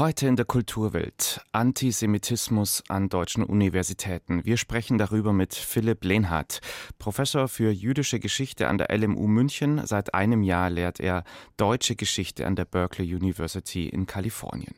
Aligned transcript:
Heute 0.00 0.26
in 0.26 0.36
der 0.36 0.46
Kulturwelt 0.46 1.42
Antisemitismus 1.52 2.82
an 2.88 3.10
deutschen 3.10 3.44
Universitäten. 3.44 4.46
Wir 4.46 4.56
sprechen 4.56 4.96
darüber 4.96 5.34
mit 5.34 5.52
Philipp 5.52 6.06
Lehnhardt, 6.06 6.62
Professor 6.98 7.48
für 7.48 7.70
jüdische 7.70 8.18
Geschichte 8.18 8.68
an 8.68 8.78
der 8.78 8.96
LMU 8.96 9.26
München. 9.26 9.86
Seit 9.86 10.14
einem 10.14 10.42
Jahr 10.42 10.70
lehrt 10.70 11.00
er 11.00 11.22
deutsche 11.58 11.96
Geschichte 11.96 12.46
an 12.46 12.56
der 12.56 12.64
Berkeley 12.64 13.14
University 13.14 13.90
in 13.90 14.06
Kalifornien. 14.06 14.74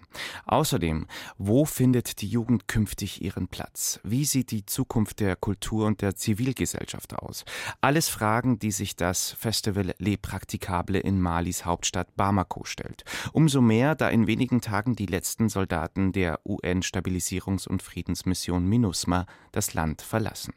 Außerdem, 0.46 1.07
wo 1.39 1.66
findet 1.66 2.20
die 2.20 2.27
Jugend 2.27 2.66
künftig 2.66 3.23
ihren 3.23 3.46
Platz? 3.46 4.00
Wie 4.02 4.25
sieht 4.25 4.50
die 4.50 4.66
Zukunft 4.66 5.20
der 5.20 5.36
Kultur 5.36 5.86
und 5.86 6.02
der 6.02 6.16
Zivilgesellschaft 6.16 7.16
aus? 7.16 7.45
Alles 7.80 8.09
Fragen, 8.09 8.59
die 8.59 8.73
sich 8.73 8.96
das 8.96 9.30
Festival 9.30 9.95
Le 9.98 10.16
Practicable 10.16 10.98
in 10.98 11.20
Malis 11.20 11.64
Hauptstadt 11.64 12.16
Bamako 12.16 12.64
stellt. 12.64 13.04
Umso 13.32 13.61
mehr, 13.61 13.95
da 13.95 14.09
in 14.09 14.27
wenigen 14.27 14.61
Tagen 14.61 14.96
die 14.96 15.11
letzten 15.12 15.48
Soldaten 15.48 16.10
der 16.10 16.40
UN-Stabilisierungs- 16.44 17.68
und 17.68 17.82
Friedensmission 17.82 18.66
MINUSMA 18.66 19.26
das 19.53 19.75
Land 19.75 20.03
verlassen. 20.03 20.54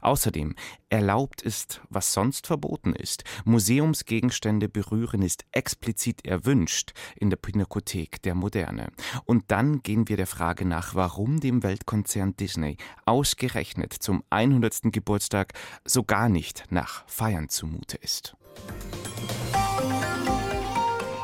Außerdem 0.00 0.54
erlaubt 0.88 1.42
ist, 1.42 1.80
was 1.90 2.12
sonst 2.12 2.46
verboten 2.46 2.94
ist. 2.94 3.24
Museumsgegenstände 3.44 4.68
berühren 4.68 5.22
ist 5.22 5.44
explizit 5.52 6.24
erwünscht 6.24 6.92
in 7.16 7.30
der 7.30 7.36
Pinakothek 7.36 8.22
der 8.22 8.34
Moderne. 8.34 8.88
Und 9.24 9.44
dann 9.48 9.82
gehen 9.82 10.08
wir 10.08 10.16
der 10.16 10.28
Frage 10.28 10.64
nach, 10.64 10.94
warum 10.94 11.40
dem 11.40 11.62
Weltkonzern 11.62 12.36
Disney 12.36 12.76
ausgerechnet 13.04 13.92
zum 13.92 14.22
100. 14.30 14.92
Geburtstag 14.92 15.52
so 15.84 16.04
gar 16.04 16.28
nicht 16.28 16.64
nach 16.70 17.06
Feiern 17.08 17.48
zumute 17.48 17.96
ist. 17.96 18.36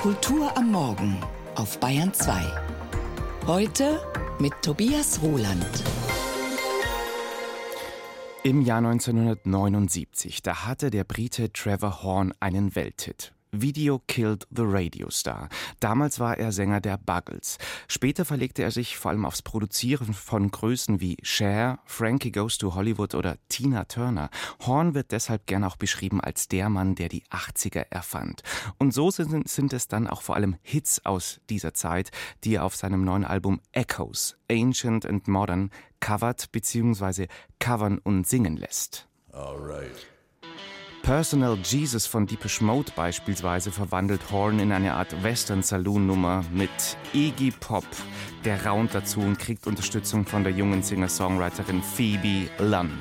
Kultur 0.00 0.56
am 0.56 0.72
Morgen 0.72 1.16
auf 1.54 1.78
Bayern 1.78 2.12
2. 2.12 2.71
Heute 3.48 4.00
mit 4.38 4.52
Tobias 4.62 5.20
Roland. 5.20 5.66
Im 8.44 8.62
Jahr 8.62 8.78
1979, 8.78 10.42
da 10.42 10.64
hatte 10.64 10.92
der 10.92 11.02
Brite 11.02 11.52
Trevor 11.52 12.04
Horn 12.04 12.32
einen 12.38 12.76
Welthit. 12.76 13.32
Video 13.54 14.00
Killed 14.06 14.46
the 14.50 14.62
Radio 14.64 15.10
Star. 15.10 15.50
Damals 15.78 16.18
war 16.18 16.38
er 16.38 16.52
Sänger 16.52 16.80
der 16.80 16.96
Buggles. 16.96 17.58
Später 17.86 18.24
verlegte 18.24 18.62
er 18.62 18.70
sich 18.70 18.96
vor 18.96 19.10
allem 19.10 19.26
aufs 19.26 19.42
Produzieren 19.42 20.14
von 20.14 20.50
Größen 20.50 21.00
wie 21.00 21.18
Cher, 21.22 21.78
Frankie 21.84 22.32
Goes 22.32 22.56
to 22.56 22.74
Hollywood 22.74 23.14
oder 23.14 23.36
Tina 23.50 23.84
Turner. 23.84 24.30
Horn 24.66 24.94
wird 24.94 25.12
deshalb 25.12 25.46
gern 25.46 25.64
auch 25.64 25.76
beschrieben 25.76 26.22
als 26.22 26.48
der 26.48 26.70
Mann, 26.70 26.94
der 26.94 27.10
die 27.10 27.24
80er 27.24 27.86
erfand. 27.90 28.42
Und 28.78 28.94
so 28.94 29.10
sind, 29.10 29.46
sind 29.48 29.74
es 29.74 29.86
dann 29.86 30.06
auch 30.06 30.22
vor 30.22 30.34
allem 30.34 30.56
Hits 30.62 31.04
aus 31.04 31.40
dieser 31.50 31.74
Zeit, 31.74 32.10
die 32.44 32.54
er 32.54 32.64
auf 32.64 32.74
seinem 32.74 33.04
neuen 33.04 33.24
Album 33.24 33.60
Echoes, 33.72 34.36
Ancient 34.50 35.04
and 35.04 35.28
Modern, 35.28 35.70
covert 36.00 36.50
bzw. 36.52 37.26
covern 37.58 37.98
und 37.98 38.26
singen 38.26 38.56
lässt. 38.56 39.08
All 39.32 39.58
right. 39.58 40.11
Personal 41.02 41.58
Jesus 41.64 42.06
von 42.06 42.26
Deepish 42.26 42.60
Mode 42.60 42.92
beispielsweise 42.94 43.72
verwandelt 43.72 44.20
Horn 44.30 44.60
in 44.60 44.70
eine 44.70 44.94
Art 44.94 45.20
Western-Saloon-Nummer 45.24 46.44
mit 46.52 46.70
Iggy 47.12 47.50
Pop. 47.50 47.84
Der 48.44 48.64
raunt 48.64 48.94
dazu 48.94 49.18
und 49.18 49.36
kriegt 49.36 49.66
Unterstützung 49.66 50.24
von 50.24 50.44
der 50.44 50.52
jungen 50.52 50.82
Singer-Songwriterin 50.82 51.82
Phoebe 51.82 52.48
Lunn. 52.58 52.92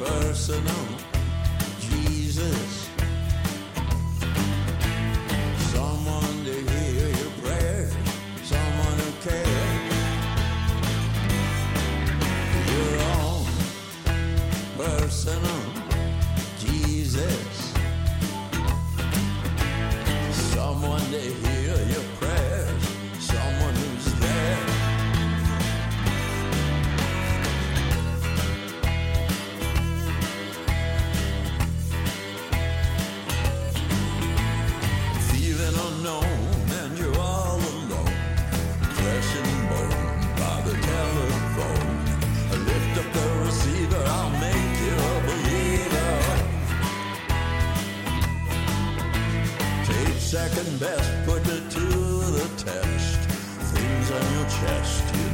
Personal 0.00 0.89
second 50.30 50.78
best, 50.78 51.26
put 51.26 51.42
it 51.48 51.68
to 51.68 51.80
the 51.80 52.48
test. 52.56 53.18
Things 53.74 54.10
on 54.12 54.32
your 54.34 54.44
chest, 54.44 55.02
you 55.16 55.29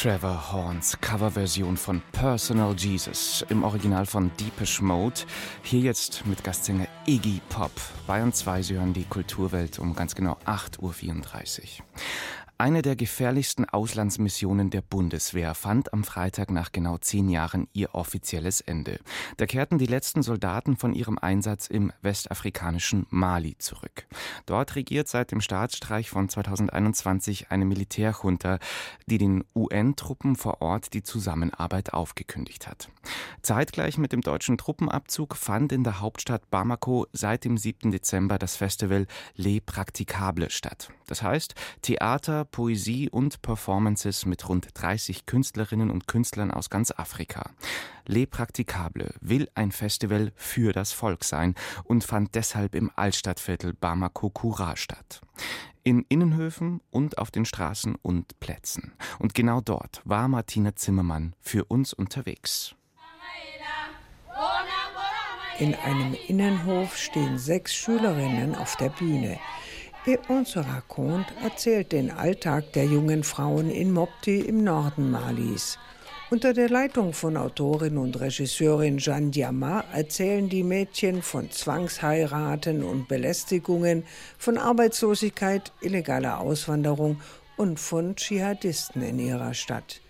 Trevor 0.00 0.52
Horns 0.52 0.96
Coverversion 1.00 1.76
von 1.76 2.00
Personal 2.12 2.72
Jesus 2.76 3.44
im 3.48 3.64
Original 3.64 4.06
von 4.06 4.30
Deepish 4.38 4.80
Mode. 4.80 5.22
Hier 5.64 5.80
jetzt 5.80 6.24
mit 6.24 6.44
Gastsänger 6.44 6.86
Iggy 7.04 7.40
Pop. 7.48 7.72
Bayern 8.06 8.32
2, 8.32 8.62
Sie 8.62 8.74
hören 8.76 8.92
die 8.92 9.06
Kulturwelt 9.06 9.80
um 9.80 9.96
ganz 9.96 10.14
genau 10.14 10.38
8.34 10.46 10.80
Uhr. 10.82 11.84
Eine 12.60 12.82
der 12.82 12.96
gefährlichsten 12.96 13.66
Auslandsmissionen 13.66 14.70
der 14.70 14.80
Bundeswehr 14.80 15.54
fand 15.54 15.92
am 15.92 16.02
Freitag 16.02 16.50
nach 16.50 16.72
genau 16.72 16.98
zehn 16.98 17.28
Jahren 17.28 17.68
ihr 17.72 17.94
offizielles 17.94 18.60
Ende. 18.60 18.98
Da 19.36 19.46
kehrten 19.46 19.78
die 19.78 19.86
letzten 19.86 20.24
Soldaten 20.24 20.76
von 20.76 20.92
ihrem 20.92 21.18
Einsatz 21.18 21.68
im 21.68 21.92
westafrikanischen 22.02 23.06
Mali 23.10 23.56
zurück. 23.58 24.08
Dort 24.46 24.74
regiert 24.74 25.06
seit 25.06 25.30
dem 25.30 25.40
Staatsstreich 25.40 26.10
von 26.10 26.28
2021 26.28 27.52
eine 27.52 27.64
Militärjunta, 27.64 28.58
die 29.06 29.18
den 29.18 29.44
UN-Truppen 29.54 30.34
vor 30.34 30.60
Ort 30.60 30.94
die 30.94 31.04
Zusammenarbeit 31.04 31.92
aufgekündigt 31.92 32.66
hat. 32.66 32.90
Zeitgleich 33.40 33.98
mit 33.98 34.12
dem 34.12 34.20
deutschen 34.20 34.58
Truppenabzug 34.58 35.36
fand 35.36 35.70
in 35.70 35.84
der 35.84 36.00
Hauptstadt 36.00 36.50
Bamako 36.50 37.06
seit 37.12 37.44
dem 37.44 37.56
7. 37.56 37.92
Dezember 37.92 38.36
das 38.36 38.56
Festival 38.56 39.06
Les 39.36 39.60
Practicables 39.60 40.52
statt. 40.52 40.90
Das 41.06 41.22
heißt, 41.22 41.54
Theater, 41.82 42.47
Poesie 42.50 43.08
und 43.10 43.42
Performances 43.42 44.26
mit 44.26 44.48
rund 44.48 44.68
30 44.74 45.26
Künstlerinnen 45.26 45.90
und 45.90 46.06
Künstlern 46.06 46.50
aus 46.50 46.70
ganz 46.70 46.92
Afrika. 46.96 47.50
Le 48.06 48.26
Practicable 48.26 49.14
will 49.20 49.48
ein 49.54 49.72
Festival 49.72 50.32
für 50.36 50.72
das 50.72 50.92
Volk 50.92 51.24
sein 51.24 51.54
und 51.84 52.04
fand 52.04 52.34
deshalb 52.34 52.74
im 52.74 52.90
Altstadtviertel 52.96 53.74
Bamako 53.74 54.30
Kura 54.30 54.76
statt. 54.76 55.20
In 55.84 56.04
Innenhöfen 56.08 56.80
und 56.90 57.18
auf 57.18 57.30
den 57.30 57.44
Straßen 57.44 57.94
und 58.02 58.38
Plätzen. 58.40 58.92
Und 59.18 59.34
genau 59.34 59.60
dort 59.60 60.02
war 60.04 60.28
Martina 60.28 60.76
Zimmermann 60.76 61.34
für 61.40 61.64
uns 61.64 61.92
unterwegs. 61.92 62.74
In 65.58 65.74
einem 65.74 66.14
Innenhof 66.28 66.96
stehen 66.96 67.36
sechs 67.36 67.74
Schülerinnen 67.74 68.54
auf 68.54 68.76
der 68.76 68.90
Bühne. 68.90 69.40
Se 70.04 70.60
raconte 70.60 71.32
erzählt 71.42 71.92
den 71.92 72.10
Alltag 72.10 72.72
der 72.72 72.84
jungen 72.84 73.24
Frauen 73.24 73.70
in 73.70 73.92
Mopti 73.92 74.40
im 74.40 74.64
Norden 74.64 75.10
Malis. 75.10 75.78
Unter 76.30 76.52
der 76.52 76.68
Leitung 76.68 77.12
von 77.12 77.36
Autorin 77.36 77.98
und 77.98 78.18
Regisseurin 78.20 78.98
Jeanne 78.98 79.30
Diamant 79.30 79.84
erzählen 79.92 80.48
die 80.48 80.62
Mädchen 80.62 81.22
von 81.22 81.50
Zwangsheiraten 81.50 82.84
und 82.84 83.08
Belästigungen, 83.08 84.04
von 84.38 84.56
Arbeitslosigkeit, 84.56 85.72
illegaler 85.80 86.40
Auswanderung 86.40 87.20
und 87.56 87.80
von 87.80 88.14
Dschihadisten 88.14 89.02
in 89.02 89.18
ihrer 89.18 89.52
Stadt. 89.52 90.00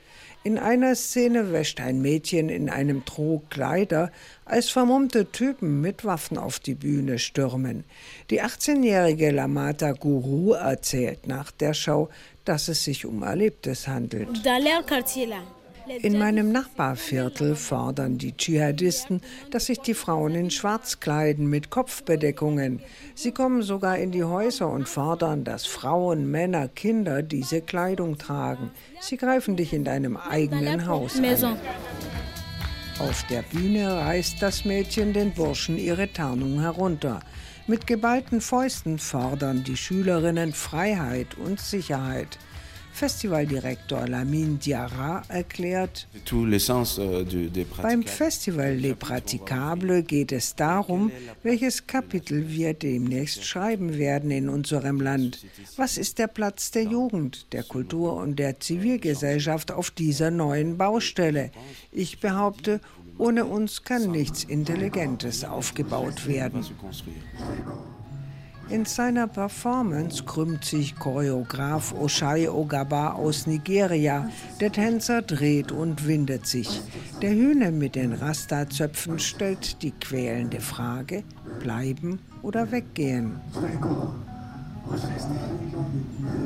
In 0.49 0.57
einer 0.57 0.95
Szene 0.95 1.53
wäscht 1.53 1.79
ein 1.79 2.01
Mädchen 2.01 2.49
in 2.49 2.71
einem 2.71 3.05
Trog 3.05 3.51
Kleider, 3.51 4.11
als 4.47 4.71
vermummte 4.71 5.31
Typen 5.31 5.83
mit 5.83 6.07
Waffen 6.07 6.39
auf 6.39 6.59
die 6.59 6.73
Bühne 6.73 7.19
stürmen. 7.19 7.85
Die 8.31 8.41
18-jährige 8.43 9.31
Lamata 9.31 9.93
Guru 9.93 10.55
erzählt 10.55 11.27
nach 11.27 11.51
der 11.51 11.75
Schau, 11.75 12.09
dass 12.47 12.69
es 12.69 12.83
sich 12.83 13.05
um 13.05 13.23
Erlebtes 13.23 13.89
handelt. 13.89 14.27
In 16.03 16.19
meinem 16.19 16.53
Nachbarviertel 16.53 17.57
fordern 17.57 18.19
die 18.19 18.37
Dschihadisten, 18.37 19.21
dass 19.51 19.67
sich 19.67 19.81
die 19.81 19.95
Frauen 19.95 20.35
in 20.35 20.51
Schwarz 20.51 21.01
kleiden 21.01 21.49
mit 21.49 21.71
Kopfbedeckungen. 21.71 22.81
Sie 23.15 23.33
kommen 23.33 23.63
sogar 23.63 23.99
in 23.99 24.11
die 24.11 24.25
Häuser 24.25 24.69
und 24.69 24.89
fordern, 24.89 25.45
dass 25.45 25.67
Frauen, 25.67 26.31
Männer, 26.31 26.69
Kinder 26.69 27.23
diese 27.23 27.61
Kleidung 27.61 28.19
tragen. 28.19 28.71
Sie 29.01 29.17
greifen 29.17 29.57
dich 29.57 29.73
in 29.73 29.85
deinem 29.85 30.17
eigenen 30.17 30.87
Haus 30.87 31.19
an. 31.19 31.57
Auf 32.99 33.25
der 33.29 33.43
Bühne 33.43 33.97
reißt 33.97 34.43
das 34.43 34.65
Mädchen 34.65 35.13
den 35.13 35.33
Burschen 35.33 35.79
ihre 35.79 36.13
Tarnung 36.13 36.61
herunter. 36.61 37.21
Mit 37.69 37.87
geballten 37.87 38.41
Fäusten 38.41 38.99
fordern 38.99 39.63
die 39.63 39.77
Schülerinnen 39.77 40.53
Freiheit 40.53 41.37
und 41.37 41.61
Sicherheit. 41.61 42.39
Festivaldirektor 42.99 44.09
Lamine 44.09 44.57
Diarra 44.57 45.23
erklärt, 45.29 46.09
euh, 46.33 47.25
beim 47.81 48.03
Festival 48.03 48.75
Les 48.75 48.95
Praticables 48.95 50.05
geht 50.05 50.33
es 50.33 50.57
darum, 50.57 51.13
welches 51.45 51.87
Kapitel 51.87 52.49
wir 52.49 52.75
demnächst 52.75 53.45
schreiben 53.45 53.97
werden 53.99 54.33
in 54.33 54.49
unserem 54.49 55.01
Land. 55.01 55.47
Was 55.77 55.97
ist 55.97 56.19
der 56.19 56.27
Platz 56.27 56.73
der 56.73 56.83
Jugend, 56.83 57.53
der 57.53 57.63
Kultur 57.63 58.15
und 58.17 58.37
der 58.37 58.59
Zivilgesellschaft 58.59 59.71
auf 59.71 59.93
dieser 59.93 60.33
neuen 60.33 60.77
Baustelle? 60.77 61.53
Ich 61.93 62.19
behaupte, 62.19 62.81
ohne 63.17 63.45
uns 63.45 63.85
kann 63.85 64.11
nichts 64.11 64.43
Intelligentes 64.43 65.45
aufgebaut 65.45 66.27
werden. 66.27 66.67
In 68.71 68.85
seiner 68.85 69.27
Performance 69.27 70.25
krümmt 70.25 70.63
sich 70.63 70.95
Choreograf 70.95 71.95
Oshai 71.95 72.51
Ogaba 72.51 73.13
aus 73.13 73.47
Nigeria. 73.47 74.29
Der 74.61 74.71
Tänzer 74.71 75.23
dreht 75.23 75.73
und 75.73 76.07
windet 76.07 76.47
sich. 76.47 76.83
Der 77.23 77.31
Hühner 77.31 77.71
mit 77.71 77.95
den 77.95 78.13
Rasta-Zöpfen 78.13 79.19
stellt 79.21 79.83
die 79.83 79.93
quälende 79.93 80.61
Frage: 80.61 81.25
bleiben 81.61 82.19
oder 82.43 82.71
weggehen? 82.71 83.41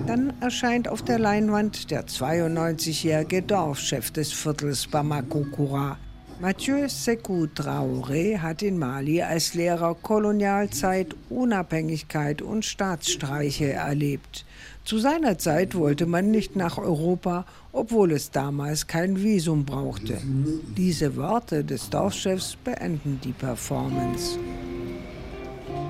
Dann 0.07 0.33
erscheint 0.41 0.87
auf 0.87 1.03
der 1.03 1.19
Leinwand 1.19 1.91
der 1.91 2.07
92-jährige 2.07 3.43
Dorfchef 3.43 4.13
des 4.13 4.33
Viertels 4.33 4.87
Bamako 4.87 5.45
Kura. 5.51 5.97
Mathieu 6.43 6.89
Sekou 6.89 7.47
Traoré 7.47 8.37
hat 8.37 8.63
in 8.63 8.77
Mali 8.77 9.23
als 9.23 9.55
Lehrer 9.55 9.95
Kolonialzeit, 9.95 11.15
Unabhängigkeit 11.31 12.43
und 12.43 12.65
Staatsstreiche 12.65 13.73
erlebt. 13.75 14.45
Zu 14.85 14.99
seiner 14.99 15.39
Zeit 15.39 15.77
wollte 15.77 16.05
man 16.07 16.33
nicht 16.33 16.57
nach 16.57 16.79
Europa, 16.79 17.47
obwohl 17.71 18.11
es 18.11 18.33
damals 18.33 18.89
kein 18.89 19.23
Visum 19.23 19.65
brauchte. 19.65 20.21
Diese 20.77 21.15
Worte 21.15 21.63
des 21.63 21.91
Dorfchefs 21.91 22.57
beenden 22.57 23.21
die 23.23 23.31
Performance. 23.31 24.37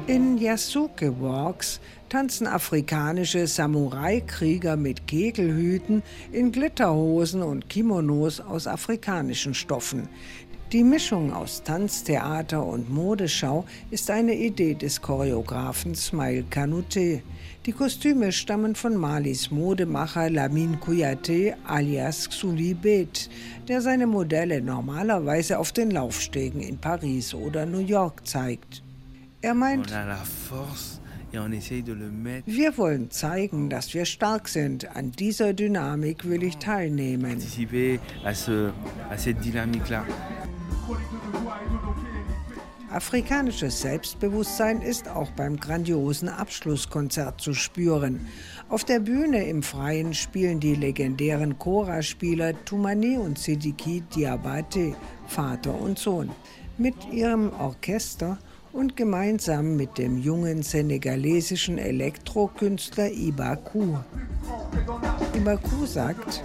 In 0.09 0.37
Yasuke 0.37 1.19
Walks 1.19 1.81
tanzen 2.09 2.47
afrikanische 2.47 3.47
Samurai-Krieger 3.47 4.77
mit 4.77 5.07
Kegelhüten 5.07 6.03
in 6.31 6.53
Glitterhosen 6.53 7.41
und 7.43 7.71
Kimonos 7.71 8.41
aus 8.41 8.67
afrikanischen 8.67 9.55
Stoffen. 9.55 10.09
Die 10.73 10.85
Mischung 10.85 11.35
aus 11.35 11.63
Tanztheater 11.63 12.65
und 12.65 12.89
Modeschau 12.89 13.67
ist 13.91 14.11
eine 14.11 14.35
Idee 14.35 14.73
des 14.73 15.03
Choreografen 15.03 15.95
Smail 15.95 16.47
Kanouté. 16.51 17.21
Die 17.67 17.73
Kostüme 17.73 18.33
stammen 18.33 18.75
von 18.75 18.97
Malis 18.97 19.51
Modemacher 19.51 20.31
Lamine 20.31 20.79
Kouyaté 20.79 21.55
alias 21.67 22.31
Xuli 22.31 22.73
Bet, 22.73 23.29
der 23.69 23.83
seine 23.83 24.07
Modelle 24.07 24.63
normalerweise 24.63 25.59
auf 25.59 25.73
den 25.73 25.91
Laufstegen 25.91 26.63
in 26.63 26.79
Paris 26.79 27.35
oder 27.35 27.67
New 27.67 27.87
York 27.87 28.27
zeigt. 28.27 28.83
Er 29.43 29.53
meint, 29.53 29.93
wir 32.47 32.79
wollen 32.79 33.11
zeigen, 33.11 33.71
dass 33.71 33.93
wir 33.93 34.05
stark 34.07 34.49
sind. 34.49 34.97
An 34.97 35.13
dieser 35.13 35.53
Dynamik 35.53 36.27
will 36.27 36.43
ich 36.43 36.57
teilnehmen. 36.57 37.41
Afrikanisches 42.93 43.81
Selbstbewusstsein 43.81 44.83
ist 44.83 45.09
auch 45.09 45.31
beim 45.31 45.59
grandiosen 45.59 46.29
Abschlusskonzert 46.29 47.41
zu 47.41 47.55
spüren. 47.55 48.27
Auf 48.69 48.85
der 48.85 49.01
Bühne 49.01 49.47
im 49.49 49.63
Freien 49.63 50.13
spielen 50.13 50.61
die 50.61 50.75
legendären 50.75 51.59
Chora-Spieler 51.59 52.53
Tumani 52.67 53.17
und 53.17 53.39
Sidiki 53.39 54.03
Diabate, 54.15 54.95
Vater 55.27 55.75
und 55.81 55.99
Sohn. 55.99 56.31
Mit 56.77 56.95
ihrem 57.11 57.53
Orchester 57.59 58.39
und 58.73 58.97
gemeinsam 58.97 59.77
mit 59.77 59.97
dem 59.97 60.19
jungen 60.19 60.63
senegalesischen 60.63 61.79
Elektrokünstler 61.79 63.11
Ibaku. 63.11 63.97
Ibaku 65.43 65.87
sagt, 65.87 66.41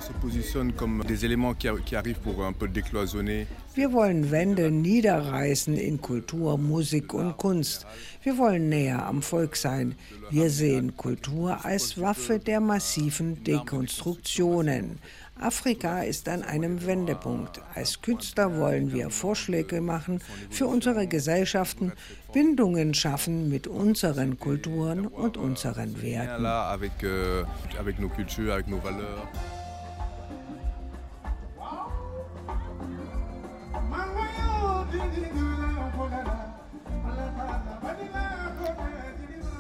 wir 3.75 3.93
wollen 3.93 4.31
Wände 4.31 4.71
niederreißen 4.71 5.77
in 5.77 6.01
Kultur, 6.01 6.57
Musik 6.57 7.13
und 7.13 7.37
Kunst. 7.37 7.85
Wir 8.23 8.39
wollen 8.39 8.69
näher 8.69 9.05
am 9.05 9.21
Volk 9.21 9.55
sein. 9.55 9.93
Wir 10.31 10.49
sehen 10.49 10.97
Kultur 10.97 11.63
als 11.63 12.01
Waffe 12.01 12.39
der 12.39 12.59
massiven 12.59 13.43
Dekonstruktionen. 13.43 14.97
Afrika 15.39 16.01
ist 16.01 16.27
an 16.29 16.43
einem 16.43 16.85
Wendepunkt. 16.85 17.61
Als 17.75 18.01
Künstler 18.01 18.57
wollen 18.57 18.91
wir 18.91 19.09
Vorschläge 19.09 19.81
machen 19.81 20.21
für 20.49 20.67
unsere 20.67 21.07
Gesellschaften, 21.07 21.93
Bindungen 22.33 22.93
schaffen 22.93 23.49
mit 23.49 23.67
unseren 23.67 24.39
Kulturen 24.39 25.07
und 25.07 25.37
unseren 25.37 26.01
Werten. 26.01 26.45
Euh, 26.45 27.45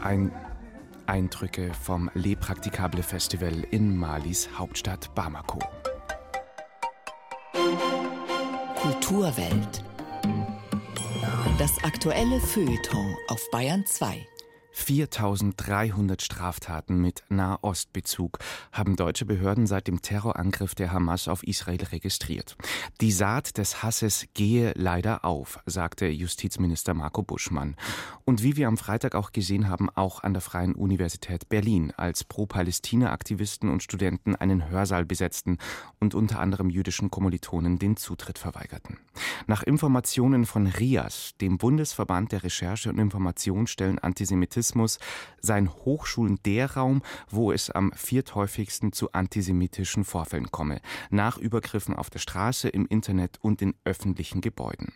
Ein 0.03 0.31
Eindrücke 1.07 1.71
vom 1.73 2.11
Le 2.13 2.35
Practicable 2.35 3.01
Festival 3.01 3.63
in 3.71 3.95
Malis 3.95 4.49
Hauptstadt 4.57 5.13
Bamako. 5.15 5.59
Kulturwelt. 8.75 9.83
Das 11.57 11.71
aktuelle 11.83 12.39
Feuilleton 12.39 13.15
auf 13.29 13.41
Bayern 13.51 13.85
2. 13.85 14.27
4300 14.77 16.21
Straftaten 16.21 17.01
mit 17.01 17.23
Nahostbezug 17.29 18.37
haben 18.71 18.95
deutsche 18.95 19.25
Behörden 19.25 19.65
seit 19.65 19.87
dem 19.87 20.03
Terrorangriff 20.03 20.75
der 20.75 20.91
Hamas 20.91 21.27
auf 21.27 21.43
Israel 21.43 21.83
registriert. 21.91 22.55
Die 23.01 23.11
Saat 23.11 23.57
des 23.57 23.81
Hasses 23.81 24.27
gehe 24.35 24.73
leider 24.75 25.25
auf, 25.25 25.59
sagte 25.65 26.05
Justizminister 26.05 26.93
Marco 26.93 27.23
Buschmann. 27.23 27.75
Und 28.23 28.43
wie 28.43 28.55
wir 28.55 28.67
am 28.67 28.77
Freitag 28.77 29.15
auch 29.15 29.31
gesehen 29.31 29.67
haben, 29.67 29.89
auch 29.89 30.23
an 30.23 30.33
der 30.33 30.41
Freien 30.41 30.75
Universität 30.75 31.49
Berlin, 31.49 31.91
als 31.97 32.23
Pro-Palästina-Aktivisten 32.23 33.69
und 33.69 33.81
Studenten 33.83 34.35
einen 34.35 34.69
Hörsaal 34.69 35.05
besetzten 35.05 35.57
und 35.99 36.13
unter 36.13 36.39
anderem 36.39 36.69
jüdischen 36.69 37.09
Kommilitonen 37.09 37.79
den 37.79 37.97
Zutritt 37.97 38.37
verweigerten. 38.37 38.99
Nach 39.47 39.63
Informationen 39.63 40.45
von 40.45 40.67
RIAS, 40.67 41.33
dem 41.41 41.57
Bundesverband 41.57 42.31
der 42.31 42.43
Recherche 42.43 42.89
und 42.89 42.99
Informationsstellen 42.99 43.99
Antisemitismus, 43.99 44.66
Rassismus 44.67 44.99
seien 45.39 45.69
Hochschulen 45.69 46.39
der 46.45 46.73
Raum, 46.73 47.01
wo 47.29 47.53
es 47.53 47.69
am 47.69 47.93
vierthäufigsten 47.93 48.91
zu 48.91 49.13
antisemitischen 49.13 50.03
Vorfällen 50.03 50.51
komme, 50.51 50.81
nach 51.09 51.37
Übergriffen 51.37 51.95
auf 51.95 52.09
der 52.09 52.19
Straße, 52.19 52.67
im 52.67 52.85
Internet 52.87 53.37
und 53.41 53.61
in 53.61 53.75
öffentlichen 53.85 54.41
Gebäuden. 54.41 54.91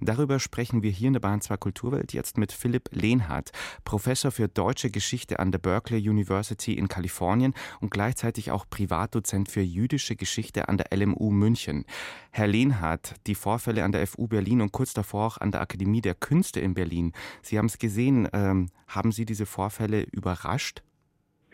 Darüber 0.00 0.38
sprechen 0.38 0.82
wir 0.82 0.92
hier 0.92 1.08
in 1.08 1.14
der 1.14 1.20
Bahn 1.20 1.40
2 1.40 1.56
Kulturwelt 1.56 2.12
jetzt 2.12 2.38
mit 2.38 2.52
Philipp 2.52 2.90
Lehnhardt, 2.92 3.50
Professor 3.84 4.30
für 4.30 4.46
deutsche 4.46 4.90
Geschichte 4.90 5.40
an 5.40 5.50
der 5.50 5.58
Berkeley 5.58 6.08
University 6.08 6.74
in 6.74 6.86
Kalifornien 6.86 7.54
und 7.80 7.90
gleichzeitig 7.90 8.52
auch 8.52 8.66
Privatdozent 8.70 9.50
für 9.50 9.62
jüdische 9.62 10.14
Geschichte 10.14 10.68
an 10.68 10.76
der 10.76 10.96
LMU 10.96 11.30
München. 11.30 11.84
Herr 12.30 12.46
Lehnhardt, 12.46 13.14
die 13.26 13.34
Vorfälle 13.34 13.82
an 13.82 13.92
der 13.92 14.06
FU 14.06 14.28
Berlin 14.28 14.60
und 14.60 14.70
kurz 14.70 14.94
davor 14.94 15.26
auch 15.26 15.38
an 15.38 15.50
der 15.50 15.62
Akademie 15.62 16.02
der 16.02 16.14
Künste 16.14 16.60
in 16.60 16.74
Berlin. 16.74 17.12
Sie 17.42 17.58
haben 17.58 17.66
es 17.66 17.78
gesehen. 17.78 18.28
Ähm, 18.32 18.68
haben 18.86 19.12
Sie 19.16 19.26
diese 19.26 19.46
Vorfälle 19.46 20.04
überrascht? 20.12 20.82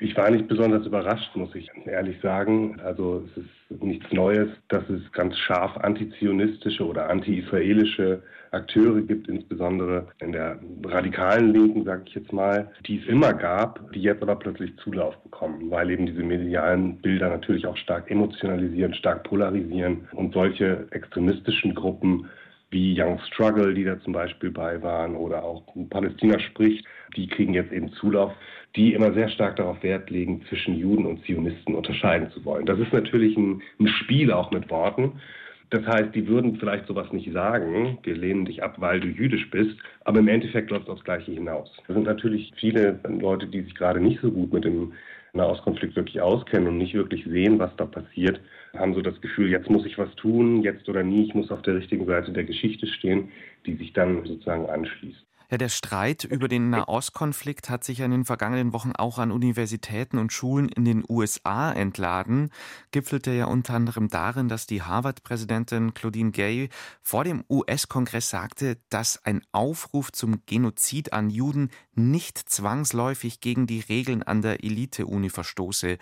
Ich 0.02 0.16
war 0.16 0.28
nicht 0.30 0.48
besonders 0.48 0.84
überrascht, 0.84 1.30
muss 1.36 1.54
ich 1.54 1.70
ehrlich 1.86 2.20
sagen. 2.20 2.80
Also 2.80 3.24
es 3.36 3.44
ist 3.44 3.82
nichts 3.82 4.12
Neues, 4.12 4.48
dass 4.68 4.82
es 4.90 5.00
ganz 5.12 5.38
scharf 5.38 5.76
antizionistische 5.76 6.84
oder 6.84 7.08
anti-israelische 7.08 8.20
Akteure 8.50 9.00
gibt, 9.02 9.28
insbesondere 9.28 10.08
in 10.18 10.32
der 10.32 10.58
radikalen 10.84 11.52
Linken, 11.52 11.84
sage 11.84 12.02
ich 12.06 12.14
jetzt 12.16 12.32
mal, 12.32 12.70
die 12.84 12.98
es 12.98 13.06
immer 13.06 13.32
gab, 13.32 13.92
die 13.92 14.02
jetzt 14.02 14.22
aber 14.22 14.34
plötzlich 14.34 14.76
Zulauf 14.78 15.16
bekommen, 15.22 15.70
weil 15.70 15.88
eben 15.90 16.06
diese 16.06 16.24
medialen 16.24 16.96
Bilder 16.96 17.28
natürlich 17.30 17.66
auch 17.66 17.76
stark 17.76 18.10
emotionalisieren, 18.10 18.94
stark 18.94 19.22
polarisieren 19.22 20.08
und 20.12 20.34
solche 20.34 20.86
extremistischen 20.90 21.76
Gruppen 21.76 22.28
wie 22.72 23.00
Young 23.00 23.20
Struggle, 23.28 23.74
die 23.74 23.84
da 23.84 24.00
zum 24.00 24.12
Beispiel 24.12 24.50
bei 24.50 24.82
waren, 24.82 25.14
oder 25.14 25.44
auch 25.44 25.62
Palästina 25.90 26.38
spricht, 26.40 26.84
die 27.16 27.28
kriegen 27.28 27.54
jetzt 27.54 27.72
eben 27.72 27.92
Zulauf, 27.92 28.32
die 28.74 28.94
immer 28.94 29.12
sehr 29.12 29.28
stark 29.28 29.56
darauf 29.56 29.82
Wert 29.82 30.10
legen, 30.10 30.42
zwischen 30.48 30.76
Juden 30.76 31.06
und 31.06 31.24
Zionisten 31.24 31.74
unterscheiden 31.74 32.30
zu 32.30 32.44
wollen. 32.44 32.66
Das 32.66 32.78
ist 32.78 32.92
natürlich 32.92 33.36
ein, 33.36 33.62
ein 33.78 33.88
Spiel 33.88 34.32
auch 34.32 34.50
mit 34.50 34.70
Worten. 34.70 35.20
Das 35.68 35.86
heißt, 35.86 36.14
die 36.14 36.26
würden 36.26 36.56
vielleicht 36.56 36.86
sowas 36.86 37.10
nicht 37.12 37.32
sagen, 37.32 37.98
wir 38.02 38.14
lehnen 38.14 38.44
dich 38.44 38.62
ab, 38.62 38.76
weil 38.78 39.00
du 39.00 39.08
jüdisch 39.08 39.48
bist, 39.50 39.76
aber 40.04 40.18
im 40.18 40.28
Endeffekt 40.28 40.70
läuft 40.70 40.84
es 40.84 40.90
aufs 40.90 41.04
Gleiche 41.04 41.32
hinaus. 41.32 41.70
Das 41.86 41.94
sind 41.94 42.04
natürlich 42.04 42.52
viele 42.56 42.98
Leute, 43.08 43.46
die 43.46 43.62
sich 43.62 43.74
gerade 43.74 44.00
nicht 44.00 44.20
so 44.20 44.30
gut 44.30 44.52
mit 44.52 44.64
dem 44.64 44.92
Nahostkonflikt 45.34 45.96
wirklich 45.96 46.20
auskennen 46.20 46.68
und 46.68 46.78
nicht 46.78 46.94
wirklich 46.94 47.24
sehen, 47.24 47.58
was 47.58 47.74
da 47.76 47.86
passiert, 47.86 48.40
haben 48.74 48.94
so 48.94 49.00
das 49.00 49.20
Gefühl, 49.20 49.50
jetzt 49.50 49.70
muss 49.70 49.86
ich 49.86 49.98
was 49.98 50.14
tun, 50.16 50.62
jetzt 50.62 50.88
oder 50.88 51.02
nie, 51.02 51.24
ich 51.24 51.34
muss 51.34 51.50
auf 51.50 51.62
der 51.62 51.76
richtigen 51.76 52.06
Seite 52.06 52.32
der 52.32 52.44
Geschichte 52.44 52.86
stehen, 52.86 53.30
die 53.66 53.74
sich 53.74 53.92
dann 53.92 54.24
sozusagen 54.26 54.66
anschließt. 54.68 55.24
Ja, 55.52 55.58
der 55.58 55.68
Streit 55.68 56.24
über 56.24 56.48
den 56.48 56.70
Nahostkonflikt 56.70 57.68
hat 57.68 57.84
sich 57.84 58.00
in 58.00 58.10
den 58.10 58.24
vergangenen 58.24 58.72
Wochen 58.72 58.92
auch 58.92 59.18
an 59.18 59.30
Universitäten 59.30 60.16
und 60.16 60.32
Schulen 60.32 60.70
in 60.70 60.86
den 60.86 61.04
USA 61.06 61.70
entladen, 61.70 62.48
gipfelte 62.90 63.32
ja 63.32 63.44
unter 63.44 63.74
anderem 63.74 64.08
darin, 64.08 64.48
dass 64.48 64.66
die 64.66 64.80
Harvard-Präsidentin 64.80 65.92
Claudine 65.92 66.30
Gay 66.30 66.70
vor 67.02 67.24
dem 67.24 67.44
US-Kongress 67.50 68.30
sagte, 68.30 68.78
dass 68.88 69.22
ein 69.26 69.42
Aufruf 69.52 70.10
zum 70.10 70.40
Genozid 70.46 71.12
an 71.12 71.28
Juden 71.28 71.68
nicht 71.94 72.38
zwangsläufig 72.38 73.42
gegen 73.42 73.66
die 73.66 73.80
Regeln 73.80 74.22
an 74.22 74.40
der 74.40 74.64
Elite-Uni 74.64 75.28
verstoße. 75.28 75.98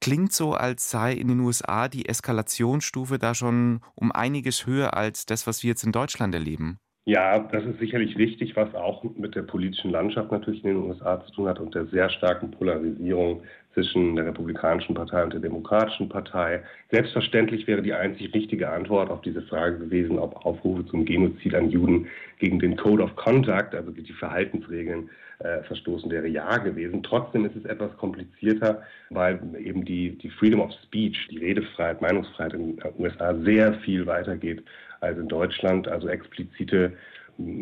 Klingt 0.00 0.32
so, 0.32 0.54
als 0.54 0.88
sei 0.88 1.14
in 1.14 1.26
den 1.26 1.40
USA 1.40 1.88
die 1.88 2.08
Eskalationsstufe 2.08 3.18
da 3.18 3.34
schon 3.34 3.80
um 3.96 4.12
einiges 4.12 4.66
höher 4.66 4.94
als 4.94 5.26
das, 5.26 5.48
was 5.48 5.64
wir 5.64 5.70
jetzt 5.70 5.82
in 5.82 5.90
Deutschland 5.90 6.32
erleben. 6.32 6.78
Ja, 7.06 7.38
das 7.38 7.62
ist 7.66 7.78
sicherlich 7.80 8.16
wichtig, 8.16 8.56
was 8.56 8.74
auch 8.74 9.04
mit 9.04 9.34
der 9.34 9.42
politischen 9.42 9.90
Landschaft 9.90 10.32
natürlich 10.32 10.64
in 10.64 10.70
den 10.70 10.84
USA 10.84 11.22
zu 11.22 11.32
tun 11.32 11.48
hat 11.48 11.60
und 11.60 11.74
der 11.74 11.84
sehr 11.86 12.08
starken 12.08 12.50
Polarisierung 12.50 13.42
zwischen 13.74 14.16
der 14.16 14.24
Republikanischen 14.24 14.94
Partei 14.94 15.22
und 15.22 15.34
der 15.34 15.40
Demokratischen 15.40 16.08
Partei. 16.08 16.62
Selbstverständlich 16.90 17.66
wäre 17.66 17.82
die 17.82 17.92
einzig 17.92 18.32
richtige 18.32 18.70
Antwort 18.70 19.10
auf 19.10 19.20
diese 19.20 19.42
Frage 19.42 19.80
gewesen, 19.80 20.18
ob 20.18 20.46
Aufrufe 20.46 20.86
zum 20.86 21.04
Genozid 21.04 21.54
an 21.54 21.68
Juden 21.68 22.06
gegen 22.38 22.58
den 22.58 22.74
Code 22.74 23.02
of 23.02 23.14
Conduct, 23.16 23.74
also 23.74 23.90
die 23.90 24.10
Verhaltensregeln, 24.10 25.10
äh, 25.40 25.62
verstoßen 25.64 26.10
wäre 26.10 26.28
ja 26.28 26.56
gewesen. 26.56 27.02
Trotzdem 27.02 27.44
ist 27.44 27.56
es 27.56 27.66
etwas 27.66 27.94
komplizierter, 27.98 28.82
weil 29.10 29.40
eben 29.58 29.84
die, 29.84 30.16
die 30.16 30.30
Freedom 30.30 30.60
of 30.60 30.72
Speech, 30.84 31.28
die 31.30 31.38
Redefreiheit, 31.38 32.00
Meinungsfreiheit 32.00 32.54
in 32.54 32.76
den 32.76 32.92
USA 32.98 33.34
sehr 33.34 33.74
viel 33.80 34.06
weitergeht 34.06 34.64
als 35.00 35.18
in 35.18 35.28
Deutschland. 35.28 35.88
Also 35.88 36.08
explizite 36.08 36.96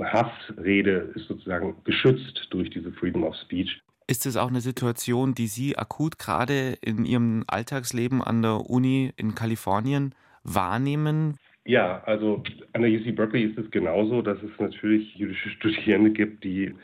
Hassrede 0.03 1.13
ist 1.15 1.29
sozusagen 1.29 1.77
geschützt 1.85 2.47
durch 2.51 2.71
diese 2.71 2.93
Freedom 2.93 3.25
of 3.25 3.35
Speech. 3.37 3.81
Ist 4.07 4.27
es 4.27 4.37
auch 4.37 4.49
eine 4.49 4.61
Situation, 4.61 5.35
die 5.35 5.47
Sie 5.47 5.79
akut 5.79 6.19
gerade 6.19 6.77
in 6.83 7.05
Ihrem 7.05 7.45
Alltagsleben 7.47 8.23
an 8.23 8.43
der 8.43 8.69
Uni 8.69 9.13
in 9.17 9.35
Kalifornien 9.35 10.15
wahrnehmen? 10.45 11.39
Ja, 11.65 12.03
also 12.05 12.43
an 12.73 12.83
der 12.83 12.91
UC 12.91 13.15
Berkeley 13.15 13.45
ist 13.45 13.59
es 13.59 13.71
genauso, 13.71 14.21
dass 14.21 14.39
es 14.43 14.51
natürlich 14.59 15.15
jüdische 15.15 15.51
Studierende 15.51 16.11
gibt, 16.11 16.43
die 16.43 16.75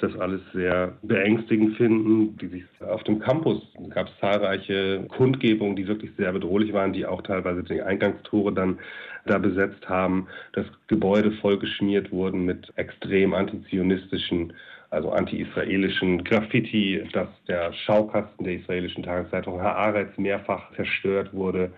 das 0.00 0.18
alles 0.18 0.40
sehr 0.52 0.92
beängstigend 1.02 1.76
finden, 1.76 2.36
die 2.38 2.46
sich 2.48 2.64
auf 2.80 3.02
dem 3.04 3.18
Campus 3.18 3.62
gab 3.90 4.08
es 4.08 4.18
zahlreiche 4.20 5.04
Kundgebungen, 5.08 5.76
die 5.76 5.86
wirklich 5.86 6.10
sehr 6.16 6.32
bedrohlich 6.32 6.72
waren, 6.72 6.92
die 6.92 7.06
auch 7.06 7.22
teilweise 7.22 7.62
die 7.62 7.82
Eingangstore 7.82 8.52
dann 8.52 8.78
da 9.26 9.38
besetzt 9.38 9.88
haben, 9.88 10.26
das 10.52 10.66
Gebäude 10.86 11.32
vollgeschmiert 11.32 12.10
wurden 12.12 12.44
mit 12.44 12.72
extrem 12.76 13.34
antizionistischen 13.34 14.52
also 14.90 15.10
anti-israelischen 15.10 16.24
Graffiti, 16.24 17.06
dass 17.12 17.28
der 17.46 17.74
Schaukasten 17.74 18.44
der 18.44 18.54
israelischen 18.54 19.02
Tageszeitung 19.02 19.60
Haaretz 19.60 20.16
mehrfach 20.16 20.72
zerstört 20.76 21.34
wurde 21.34 21.70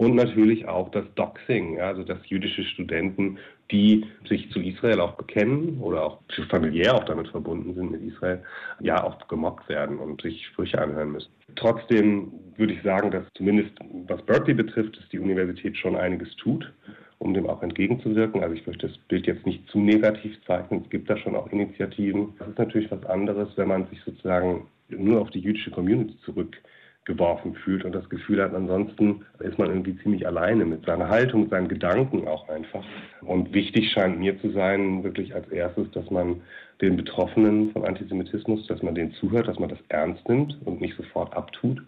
und 0.00 0.14
natürlich 0.14 0.66
auch 0.66 0.90
das 0.92 1.04
Doxing, 1.14 1.78
also 1.78 2.02
dass 2.02 2.26
jüdische 2.26 2.64
Studenten, 2.64 3.36
die 3.70 4.06
sich 4.26 4.50
zu 4.50 4.58
Israel 4.58 4.98
auch 4.98 5.12
bekennen 5.12 5.78
oder 5.78 6.02
auch 6.02 6.20
familiär 6.48 6.94
auch 6.94 7.04
damit 7.04 7.28
verbunden 7.28 7.74
sind 7.74 7.90
mit 7.90 8.00
Israel, 8.00 8.42
ja 8.80 9.04
auch 9.04 9.28
gemobbt 9.28 9.68
werden 9.68 9.98
und 9.98 10.22
sich 10.22 10.46
Sprüche 10.46 10.80
anhören 10.80 11.12
müssen. 11.12 11.28
Trotzdem 11.54 12.32
würde 12.56 12.72
ich 12.72 12.82
sagen, 12.82 13.10
dass 13.10 13.24
zumindest 13.34 13.72
was 14.06 14.22
Berkeley 14.22 14.54
betrifft, 14.54 14.96
dass 14.96 15.06
die 15.10 15.18
Universität 15.18 15.76
schon 15.76 15.96
einiges 15.96 16.34
tut, 16.36 16.72
um 17.18 17.34
dem 17.34 17.46
auch 17.46 17.62
entgegenzuwirken. 17.62 18.42
Also 18.42 18.54
ich 18.54 18.66
möchte 18.66 18.88
das 18.88 18.96
Bild 19.08 19.26
jetzt 19.26 19.44
nicht 19.44 19.68
zu 19.68 19.80
negativ 19.80 20.34
zeichnen. 20.46 20.80
Es 20.82 20.88
gibt 20.88 21.10
da 21.10 21.18
schon 21.18 21.36
auch 21.36 21.52
Initiativen. 21.52 22.32
Das 22.38 22.48
ist 22.48 22.58
natürlich 22.58 22.90
was 22.90 23.04
anderes, 23.04 23.50
wenn 23.56 23.68
man 23.68 23.86
sich 23.88 24.00
sozusagen 24.06 24.66
nur 24.88 25.20
auf 25.20 25.28
die 25.28 25.40
jüdische 25.40 25.70
Community 25.70 26.16
zurück 26.24 26.56
geworfen 27.04 27.54
fühlt 27.54 27.84
und 27.84 27.94
das 27.94 28.08
Gefühl 28.08 28.42
hat, 28.42 28.54
ansonsten 28.54 29.24
ist 29.38 29.58
man 29.58 29.68
irgendwie 29.68 29.96
ziemlich 30.02 30.26
alleine 30.26 30.64
mit 30.64 30.84
seiner 30.84 31.08
Haltung, 31.08 31.48
seinen 31.48 31.68
Gedanken 31.68 32.28
auch 32.28 32.48
einfach. 32.48 32.84
Und 33.22 33.52
wichtig 33.54 33.90
scheint 33.90 34.18
mir 34.18 34.38
zu 34.40 34.50
sein, 34.50 35.02
wirklich 35.02 35.34
als 35.34 35.48
erstes, 35.48 35.90
dass 35.92 36.10
man 36.10 36.42
den 36.80 36.96
Betroffenen 36.96 37.72
von 37.72 37.84
Antisemitismus, 37.84 38.66
dass 38.66 38.82
man 38.82 38.94
denen 38.94 39.12
zuhört, 39.12 39.48
dass 39.48 39.58
man 39.58 39.70
das 39.70 39.78
ernst 39.88 40.28
nimmt 40.28 40.56
und 40.64 40.80
nicht 40.80 40.96
sofort 40.96 41.34
abtut. 41.34 41.82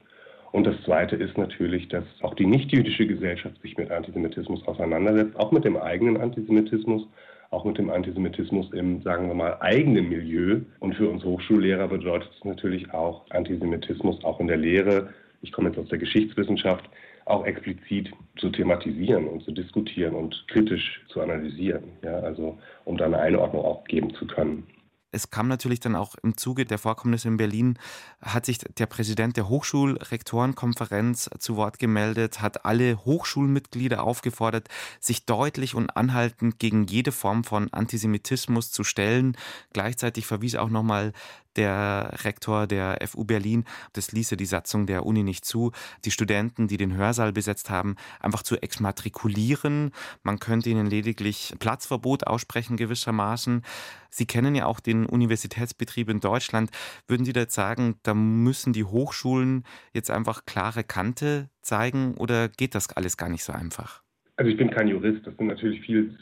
Und 0.53 0.67
das 0.67 0.81
Zweite 0.85 1.17
ist 1.17 1.39
natürlich, 1.39 1.89
dass 1.89 2.05
auch 2.21 2.35
die 2.35 2.47
nichtjüdische 2.47 3.07
Gesellschaft 3.07 3.61
sich 3.63 3.77
mit 3.77 3.91
Antisemitismus 3.91 4.67
auseinandersetzt, 4.67 5.37
auch 5.37 5.51
mit 5.51 5.65
dem 5.65 5.77
eigenen 5.77 6.19
Antisemitismus 6.19 7.07
auch 7.53 7.65
mit 7.65 7.79
dem 7.79 7.91
Antisemitismus 7.91 8.73
im, 8.73 9.03
sagen 9.03 9.29
wir 9.29 9.35
mal, 9.35 9.59
eigenen 9.61 10.09
Milieu. 10.09 10.61
Und 10.81 10.95
für 10.95 11.09
uns 11.09 11.23
Hochschullehrer 11.23 11.87
bedeutet 11.87 12.31
es 12.37 12.45
natürlich 12.45 12.93
auch 12.93 13.25
Antisemitismus 13.31 14.25
auch 14.25 14.41
in 14.41 14.49
der 14.49 14.57
Lehre. 14.57 15.11
Ich 15.43 15.53
komme 15.53 15.69
jetzt 15.69 15.79
aus 15.79 15.89
der 15.89 15.99
Geschichtswissenschaft, 15.99 16.89
auch 17.27 17.45
explizit 17.45 18.11
zu 18.39 18.51
thematisieren 18.51 19.29
und 19.29 19.45
zu 19.45 19.53
diskutieren 19.53 20.15
und 20.15 20.45
kritisch 20.49 21.03
zu 21.09 21.21
analysieren. 21.21 21.85
Ja, 22.03 22.19
also 22.21 22.59
um 22.85 22.97
da 22.97 23.05
eine 23.05 23.19
Einordnung 23.19 23.65
auch 23.65 23.85
geben 23.85 24.13
zu 24.15 24.27
können 24.27 24.67
es 25.13 25.31
kam 25.31 25.47
natürlich 25.47 25.79
dann 25.81 25.95
auch 25.95 26.15
im 26.23 26.37
Zuge 26.37 26.65
der 26.65 26.79
Vorkommnisse 26.79 27.29
in 27.29 27.37
Berlin, 27.37 27.79
hat 28.23 28.47
sich 28.47 28.59
der 28.59 28.87
Präsident 28.87 29.37
der 29.37 29.49
Hochschulrektorenkonferenz 29.49 31.29
zu 31.39 31.57
Wort 31.57 31.79
gemeldet, 31.79 32.41
hat 32.41 32.65
alle 32.65 32.97
Hochschulmitglieder 33.05 34.03
aufgefordert, 34.03 34.69
sich 35.01 35.27
deutlich 35.27 35.75
und 35.75 35.91
anhaltend 35.97 36.59
gegen 36.59 36.85
jede 36.87 37.13
Form 37.13 37.45
von 37.45 37.71
Antisemitismus 37.73 38.73
zu 38.73 38.85
stellen. 38.85 39.37
Gleichzeitig 39.75 40.27
verwies 40.27 40.57
auch 40.57 40.71
nochmal 40.71 41.13
der 41.57 42.11
Rektor 42.25 42.67
der 42.67 42.99
FU 43.07 43.25
Berlin, 43.25 43.65
das 43.93 44.13
ließe 44.13 44.37
die 44.37 44.47
Satzung 44.47 44.87
der 44.87 45.07
Uni 45.07 45.23
nicht 45.23 45.45
zu, 45.45 45.73
die 46.05 46.11
Studenten, 46.11 46.69
die 46.69 46.77
den 46.77 46.95
Hörsaal 46.95 47.33
besetzt 47.33 47.71
haben, 47.71 47.97
einfach 48.21 48.43
zu 48.43 48.61
exmatrikulieren. 48.61 49.93
Man 50.23 50.39
könnte 50.39 50.71
ihnen 50.71 50.87
lediglich 50.87 51.55
Platzverbot 51.59 52.27
aussprechen 52.27 52.77
gewissermaßen. 52.77 53.63
Sie 54.11 54.27
kennen 54.27 54.55
ja 54.55 54.67
auch 54.67 54.81
den 54.81 55.07
Universitätsbetrieb 55.07 56.09
in 56.09 56.21
Deutschland. 56.21 56.71
Würden 57.07 57.25
Sie 57.25 57.33
da 57.33 57.41
jetzt 57.41 57.55
sagen, 57.55 57.99
da 58.03 58.15
müssen 58.15 58.73
die 58.73 58.85
Hochschulen 58.85 59.65
jetzt 59.93 60.11
einfach 60.11 60.45
klare 60.45 60.85
Kante 60.85 61.49
zeigen 61.63 62.15
oder 62.15 62.49
geht 62.49 62.75
das 62.75 62.91
alles 62.91 63.17
gar 63.17 63.29
nicht 63.29 63.45
so 63.45 63.53
einfach? 63.53 64.02
Also 64.37 64.51
ich 64.51 64.57
bin 64.57 64.71
kein 64.71 64.89
Jurist. 64.89 65.27
Das 65.27 65.37
sind 65.37 65.49
natürlich 65.49 65.83
viel, 65.83 66.17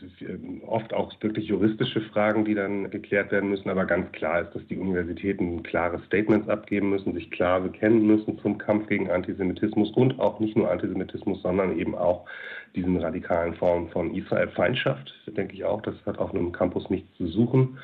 oft 0.66 0.92
auch 0.92 1.12
wirklich 1.20 1.46
juristische 1.46 2.00
Fragen, 2.00 2.44
die 2.44 2.54
dann 2.54 2.90
geklärt 2.90 3.30
werden 3.30 3.50
müssen. 3.50 3.70
Aber 3.70 3.84
ganz 3.84 4.10
klar 4.10 4.42
ist, 4.42 4.54
dass 4.54 4.66
die 4.66 4.78
Universitäten 4.78 5.62
klare 5.62 6.00
Statements 6.06 6.48
abgeben 6.48 6.90
müssen, 6.90 7.14
sich 7.14 7.30
klar 7.30 7.60
bekennen 7.60 8.06
müssen 8.06 8.38
zum 8.40 8.58
Kampf 8.58 8.88
gegen 8.88 9.10
Antisemitismus 9.10 9.92
und 9.92 10.18
auch 10.18 10.40
nicht 10.40 10.56
nur 10.56 10.70
Antisemitismus, 10.70 11.40
sondern 11.42 11.78
eben 11.78 11.94
auch 11.94 12.26
diesen 12.74 12.96
radikalen 12.96 13.54
Formen 13.54 13.88
von 13.90 14.14
Israel-Feindschaft, 14.14 15.12
denke 15.28 15.54
ich 15.54 15.64
auch. 15.64 15.80
Das 15.82 15.94
hat 16.04 16.18
auf 16.18 16.34
einem 16.34 16.50
Campus 16.50 16.90
nichts 16.90 17.16
zu 17.16 17.28
suchen 17.28 17.78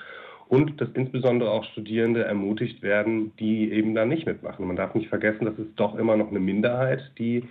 und 0.49 0.81
dass 0.81 0.89
insbesondere 0.95 1.51
auch 1.51 1.65
Studierende 1.65 2.25
ermutigt 2.25 2.83
werden, 2.83 3.33
die 3.39 3.71
eben 3.73 3.95
da 3.95 4.05
nicht 4.05 4.27
mitmachen. 4.27 4.67
Man 4.67 4.77
darf 4.77 4.95
nicht 4.95 5.09
vergessen, 5.09 5.45
dass 5.45 5.59
es 5.59 5.73
doch 5.77 5.97
immer 5.97 6.17
noch 6.17 6.31
eine 6.31 6.41
Minderheit, 6.41 7.13
die 7.19 7.45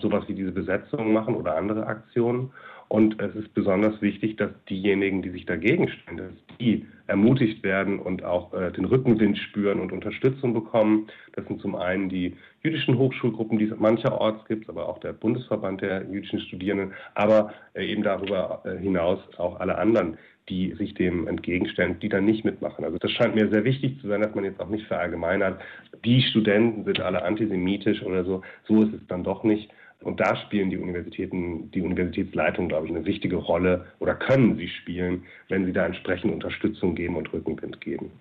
sowas 0.00 0.24
wie 0.28 0.34
diese 0.34 0.52
Besetzung 0.52 1.12
machen 1.12 1.34
oder 1.34 1.56
andere 1.56 1.86
Aktionen. 1.86 2.50
Und 2.88 3.20
es 3.20 3.34
ist 3.34 3.52
besonders 3.52 4.00
wichtig, 4.00 4.36
dass 4.36 4.50
diejenigen, 4.68 5.20
die 5.20 5.28
sich 5.28 5.44
dagegen 5.44 5.88
stellen, 5.88 6.16
dass 6.16 6.56
die 6.58 6.86
ermutigt 7.06 7.62
werden 7.62 7.98
und 7.98 8.24
auch 8.24 8.52
äh, 8.54 8.70
den 8.72 8.86
Rückenwind 8.86 9.36
spüren 9.36 9.80
und 9.80 9.92
Unterstützung 9.92 10.54
bekommen. 10.54 11.06
Das 11.34 11.46
sind 11.46 11.60
zum 11.60 11.74
einen 11.76 12.08
die 12.08 12.34
jüdischen 12.62 12.96
Hochschulgruppen, 12.96 13.58
die 13.58 13.66
es 13.66 13.78
mancherorts 13.78 14.46
gibt, 14.48 14.70
aber 14.70 14.88
auch 14.88 14.98
der 15.00 15.12
Bundesverband 15.12 15.82
der 15.82 16.04
jüdischen 16.10 16.40
Studierenden, 16.40 16.92
aber 17.14 17.52
äh, 17.74 17.86
eben 17.86 18.02
darüber 18.02 18.62
äh, 18.64 18.78
hinaus 18.78 19.18
auch 19.36 19.60
alle 19.60 19.76
anderen, 19.76 20.16
die 20.48 20.72
sich 20.74 20.94
dem 20.94 21.28
entgegenstellen, 21.28 21.98
die 22.00 22.08
dann 22.08 22.24
nicht 22.24 22.44
mitmachen. 22.44 22.84
Also 22.84 22.96
das 22.98 23.10
scheint 23.10 23.34
mir 23.34 23.50
sehr 23.50 23.64
wichtig 23.64 24.00
zu 24.00 24.08
sein, 24.08 24.22
dass 24.22 24.34
man 24.34 24.44
jetzt 24.44 24.60
auch 24.60 24.68
nicht 24.68 24.86
verallgemeinert, 24.86 25.60
die 26.04 26.22
Studenten 26.22 26.84
sind 26.84 27.00
alle 27.00 27.22
antisemitisch 27.22 28.02
oder 28.02 28.24
so. 28.24 28.42
So 28.66 28.82
ist 28.82 28.94
es 28.94 29.06
dann 29.08 29.24
doch 29.24 29.44
nicht. 29.44 29.70
Und 30.02 30.20
da 30.20 30.36
spielen 30.36 30.70
die 30.70 30.76
Universitäten, 30.76 31.70
die 31.72 31.82
Universitätsleitungen, 31.82 32.68
glaube 32.68 32.86
ich, 32.86 32.94
eine 32.94 33.04
wichtige 33.04 33.36
Rolle 33.36 33.86
oder 33.98 34.14
können 34.14 34.56
sie 34.56 34.68
spielen, 34.68 35.24
wenn 35.48 35.66
sie 35.66 35.72
da 35.72 35.86
entsprechend 35.86 36.32
Unterstützung 36.32 36.94
geben 36.94 37.16
und 37.16 37.32
Rückenwind 37.32 37.80
geben. 37.80 38.12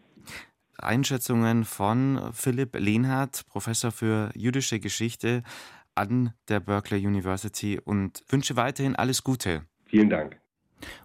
Einschätzungen 0.79 1.65
von 1.65 2.19
Philipp 2.33 2.75
Lehnhardt, 2.77 3.45
Professor 3.47 3.91
für 3.91 4.31
jüdische 4.35 4.79
Geschichte 4.79 5.43
an 5.95 6.33
der 6.49 6.59
Berkeley 6.59 7.05
University 7.05 7.79
und 7.83 8.23
wünsche 8.29 8.55
weiterhin 8.55 8.95
alles 8.95 9.23
Gute. 9.23 9.63
Vielen 9.85 10.09
Dank. 10.09 10.39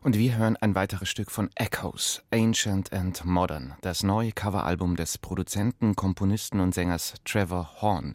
Und 0.03 0.19
wir 0.19 0.37
hören 0.37 0.57
ein 0.57 0.75
weiteres 0.75 1.09
Stück 1.09 1.31
von 1.31 1.51
Echoes, 1.55 2.23
Ancient 2.33 2.93
and 2.93 3.25
Modern, 3.25 3.75
das 3.81 4.03
neue 4.03 4.33
Coveralbum 4.33 4.97
des 4.97 5.19
Produzenten, 5.19 5.95
Komponisten 5.95 6.61
und 6.61 6.75
Sängers 6.75 7.15
Trevor 7.25 7.71
Horn. 7.81 8.15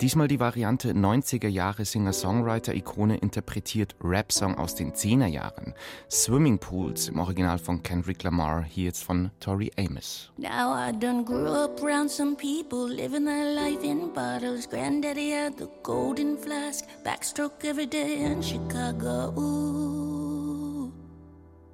Diesmal 0.00 0.28
die 0.28 0.40
Variante 0.40 0.92
90er 0.92 1.48
Jahre 1.48 1.84
Singer-Songwriter-Ikone 1.84 3.16
interpretiert 3.16 3.94
Rap-Song 4.02 4.56
aus 4.56 4.74
den 4.74 4.92
10er 4.92 5.26
Jahren. 5.26 5.74
Swimming 6.10 6.58
Pools 6.58 7.08
im 7.08 7.18
Original 7.18 7.58
von 7.58 7.82
Kendrick 7.82 8.22
Lamar, 8.22 8.64
hier 8.64 8.84
jetzt 8.86 9.04
von 9.04 9.30
Tori 9.40 9.70
Amos. 9.78 10.30
Now 10.36 10.74
I 10.74 10.92
done 10.92 11.24
grew 11.24 11.48
up 11.48 11.82
around 11.82 12.10
some 12.10 12.36
people 12.36 12.88
living 12.88 13.24
their 13.24 13.54
life 13.54 13.84
in 13.84 14.12
bottles. 14.12 14.68
Granddaddy 14.68 15.30
had 15.30 15.58
the 15.58 15.68
golden 15.82 16.36
flask, 16.36 16.84
backstroke 17.04 17.64
every 17.64 17.86
day 17.86 18.24
in 18.24 18.42
Chicago. 18.42 19.32
Ooh. 19.38 19.87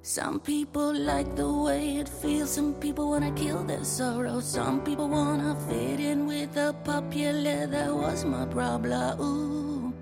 Some 0.07 0.39
people 0.39 0.93
like 0.93 1.35
the 1.35 1.51
way 1.51 1.97
it 1.97 2.07
feels, 2.07 2.51
some 2.51 2.75
people 2.75 3.09
wanna 3.09 3.31
kill 3.31 3.63
their 3.63 3.83
sorrow, 3.83 4.39
some 4.39 4.81
people 4.81 5.09
wanna 5.09 5.57
fit 5.67 5.99
in 5.99 6.27
with 6.27 6.53
the 6.53 6.75
popular, 6.83 7.65
that 7.65 7.91
was 7.91 8.23
my 8.23 8.45
problem. 8.45 9.19
Ooh. 9.19 9.93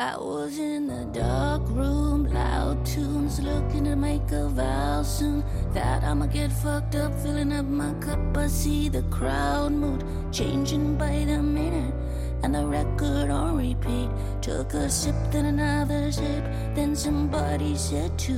I 0.00 0.16
was 0.16 0.58
in 0.58 0.88
the 0.88 1.04
dark 1.16 1.62
room, 1.68 2.24
loud 2.34 2.84
tunes, 2.84 3.38
looking 3.38 3.84
to 3.84 3.94
make 3.94 4.28
a 4.32 4.48
vow 4.48 5.04
soon 5.04 5.44
that 5.72 6.02
I'ma 6.02 6.26
get 6.26 6.50
fucked 6.50 6.96
up, 6.96 7.14
filling 7.20 7.52
up 7.52 7.66
my 7.66 7.94
cup. 8.00 8.18
I 8.36 8.48
see 8.48 8.88
the 8.88 9.02
crowd 9.02 9.70
mood 9.70 10.02
changing 10.32 10.96
by 10.96 11.24
the 11.24 11.40
minute 11.40 11.94
and 12.42 12.54
the 12.54 12.66
record 12.66 13.30
on 13.30 13.56
repeat. 13.56 14.10
Took 14.42 14.74
a 14.74 14.88
sip, 14.88 15.14
then 15.30 15.46
another 15.46 16.12
sip, 16.12 16.44
then 16.74 16.94
somebody 16.94 17.76
said 17.76 18.18
to 18.20 18.32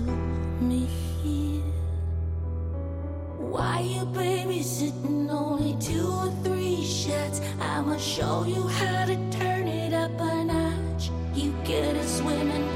me, 0.61 0.89
Why 3.37 3.81
you 3.81 4.05
babysitting 4.07 5.29
only 5.29 5.77
two 5.81 6.07
or 6.07 6.31
three 6.45 6.85
shots? 6.85 7.41
I'ma 7.61 7.97
show 7.99 8.45
you 8.45 8.67
how 8.69 9.07
to 9.07 9.17
turn 9.31 9.67
it 9.67 9.93
up 9.93 10.13
a 10.21 10.45
notch. 10.45 11.11
You 11.35 11.53
get 11.65 11.97
a 11.97 12.07
swimming 12.07 12.70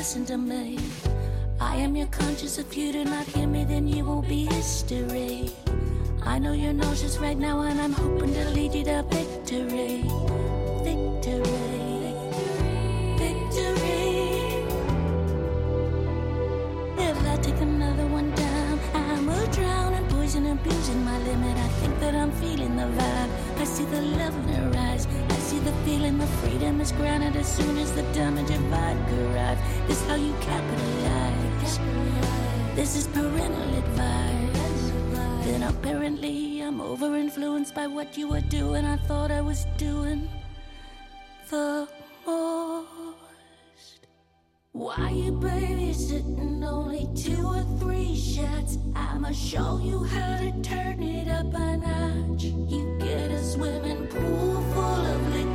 listen 0.00 0.24
to 0.24 0.38
me. 0.38 0.78
I 1.60 1.76
am 1.76 1.94
your 1.94 2.06
conscience. 2.06 2.56
If 2.56 2.74
you 2.74 2.90
do 2.90 3.04
not 3.04 3.26
hear 3.26 3.46
me, 3.46 3.64
then 3.64 3.86
you 3.86 4.02
will 4.02 4.22
be 4.22 4.46
history. 4.46 5.50
I 6.22 6.38
know 6.38 6.54
you're 6.54 6.72
nauseous 6.72 7.18
right 7.18 7.36
now, 7.36 7.60
and 7.60 7.78
I'm 7.78 7.92
hoping 7.92 8.32
to 8.32 8.48
lead 8.48 8.72
you 8.74 8.84
to 8.84 9.02
victory. 9.10 10.39
Abusing 20.50 21.04
my 21.04 21.18
limit. 21.18 21.56
I 21.56 21.68
think 21.80 21.98
that 22.00 22.14
I'm 22.14 22.32
feeling 22.32 22.76
the 22.76 22.88
vibe. 22.98 23.30
I 23.60 23.64
see 23.64 23.84
the 23.84 24.02
love 24.02 24.34
in 24.36 24.48
her 24.54 24.78
eyes 24.78 25.06
I 25.06 25.34
see 25.48 25.58
the 25.58 25.72
feeling, 25.84 26.18
the 26.18 26.26
freedom 26.26 26.80
is 26.80 26.92
granted 26.92 27.36
as 27.36 27.46
soon 27.46 27.78
as 27.78 27.92
the 27.92 28.02
damage 28.12 28.50
of 28.50 28.60
vodka 28.72 29.32
arrives. 29.32 29.60
This 29.86 30.00
is 30.02 30.08
how 30.08 30.16
you 30.16 30.34
capitalize. 30.40 31.40
This 32.74 32.96
is 32.96 33.06
parental 33.08 33.74
advice. 33.74 34.92
Then 35.44 35.62
apparently 35.62 36.60
I'm 36.60 36.80
over 36.80 37.16
influenced 37.16 37.74
by 37.74 37.86
what 37.86 38.16
you 38.16 38.28
were 38.28 38.40
doing. 38.40 38.84
I 38.84 38.96
thought 38.96 39.30
I 39.30 39.40
was 39.40 39.66
doing 39.76 40.28
the. 41.50 41.99
Why 44.72 45.10
you 45.10 45.32
babysitting 45.32 46.64
only 46.64 47.08
two 47.16 47.44
or 47.44 47.64
three 47.80 48.14
shots? 48.14 48.78
I'ma 48.94 49.32
show 49.32 49.80
you 49.82 50.04
how 50.04 50.38
to 50.38 50.62
turn 50.62 51.02
it 51.02 51.26
up 51.26 51.52
a 51.52 51.76
notch. 51.76 52.44
You 52.44 52.96
get 53.00 53.32
a 53.32 53.42
swimming 53.42 54.06
pool 54.06 54.62
full 54.72 55.06
of 55.06 55.30
Trevor 55.32 55.49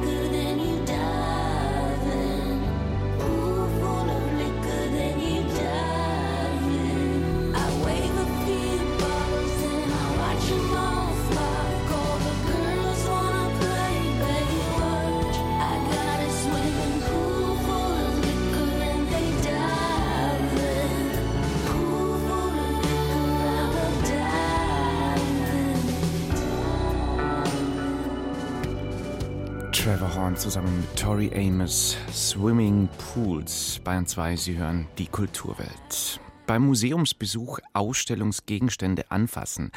Horn 30.16 30.38
zusammen 30.38 30.80
mit 30.80 30.96
Tori 30.96 31.30
Amos, 31.36 31.98
Swimming 32.12 32.88
Pools. 33.14 33.82
Bayern 33.84 34.08
2, 34.08 34.38
Sie 34.38 34.58
hören 34.58 34.88
die 34.98 35.08
Kulturwelt. 35.08 36.22
Beim 36.48 36.66
Museumsbesuch 36.66 37.60
Ausstellungsgegenstände 37.74 39.12
anfassen. 39.12 39.72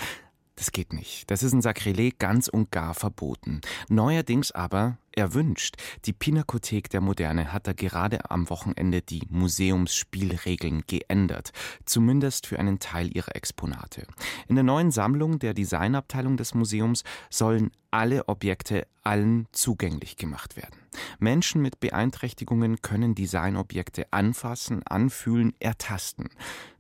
Das 0.54 0.70
geht 0.70 0.92
nicht. 0.92 1.28
Das 1.30 1.42
ist 1.42 1.52
ein 1.52 1.62
Sakrileg 1.62 2.18
ganz 2.18 2.46
und 2.46 2.70
gar 2.70 2.94
verboten. 2.94 3.60
Neuerdings 3.88 4.52
aber 4.52 4.98
erwünscht. 5.18 5.76
Die 6.04 6.12
Pinakothek 6.12 6.88
der 6.88 7.00
Moderne 7.00 7.52
hat 7.52 7.66
da 7.66 7.72
gerade 7.72 8.30
am 8.30 8.48
Wochenende 8.48 9.02
die 9.02 9.22
Museumsspielregeln 9.28 10.84
geändert, 10.86 11.50
zumindest 11.84 12.46
für 12.46 12.58
einen 12.58 12.78
Teil 12.78 13.14
ihrer 13.14 13.34
Exponate. 13.34 14.06
In 14.46 14.54
der 14.54 14.64
neuen 14.64 14.90
Sammlung 14.90 15.38
der 15.40 15.54
Designabteilung 15.54 16.36
des 16.36 16.54
Museums 16.54 17.02
sollen 17.30 17.70
alle 17.90 18.28
Objekte 18.28 18.86
allen 19.02 19.46
zugänglich 19.52 20.16
gemacht 20.16 20.56
werden. 20.56 20.78
Menschen 21.18 21.62
mit 21.62 21.80
Beeinträchtigungen 21.80 22.82
können 22.82 23.14
Designobjekte 23.14 24.12
anfassen, 24.12 24.82
anfühlen, 24.86 25.54
ertasten. 25.58 26.28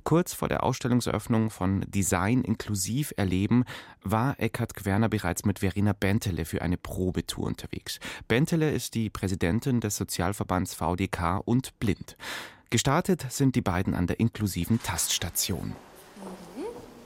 Kurz 0.08 0.32
vor 0.32 0.48
der 0.48 0.62
Ausstellungseröffnung 0.62 1.50
von 1.50 1.84
Design 1.86 2.40
inklusiv 2.40 3.12
erleben 3.18 3.66
war 4.02 4.40
Eckhard 4.40 4.72
Querner 4.74 5.10
bereits 5.10 5.44
mit 5.44 5.58
Verena 5.58 5.92
Bentele 5.92 6.46
für 6.46 6.62
eine 6.62 6.78
Probetour 6.78 7.46
unterwegs. 7.46 8.00
Bentele 8.26 8.70
ist 8.70 8.94
die 8.94 9.10
Präsidentin 9.10 9.82
des 9.82 9.96
Sozialverbands 9.96 10.72
VDK 10.72 11.42
und 11.44 11.78
blind. 11.78 12.16
Gestartet 12.70 13.26
sind 13.28 13.54
die 13.54 13.60
beiden 13.60 13.94
an 13.94 14.06
der 14.06 14.18
inklusiven 14.18 14.82
Taststation. 14.82 15.74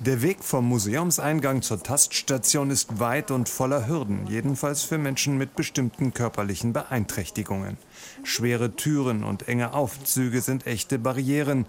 Der 0.05 0.21
Weg 0.21 0.43
vom 0.43 0.67
Museumseingang 0.67 1.62
zur 1.62 1.81
Taststation 1.81 2.71
ist 2.71 2.99
weit 2.99 3.31
und 3.31 3.49
voller 3.49 3.87
Hürden, 3.87 4.27
jedenfalls 4.27 4.83
für 4.83 4.99
Menschen 4.99 5.38
mit 5.38 5.55
bestimmten 5.55 6.12
körperlichen 6.12 6.73
Beeinträchtigungen. 6.73 7.77
Schwere 8.25 8.75
Türen 8.75 9.23
und 9.23 9.47
enge 9.47 9.75
Aufzüge 9.75 10.41
sind 10.41 10.67
echte 10.67 10.99
Barrieren. 10.99 11.67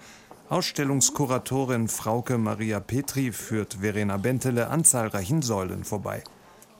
Ausstellungskuratorin 0.49 1.87
Frauke 1.87 2.37
Maria 2.37 2.81
Petri 2.81 3.31
führt 3.31 3.77
Verena 3.81 4.17
Bentele 4.17 4.67
an 4.67 4.83
zahlreichen 4.83 5.41
Säulen 5.41 5.85
vorbei. 5.85 6.21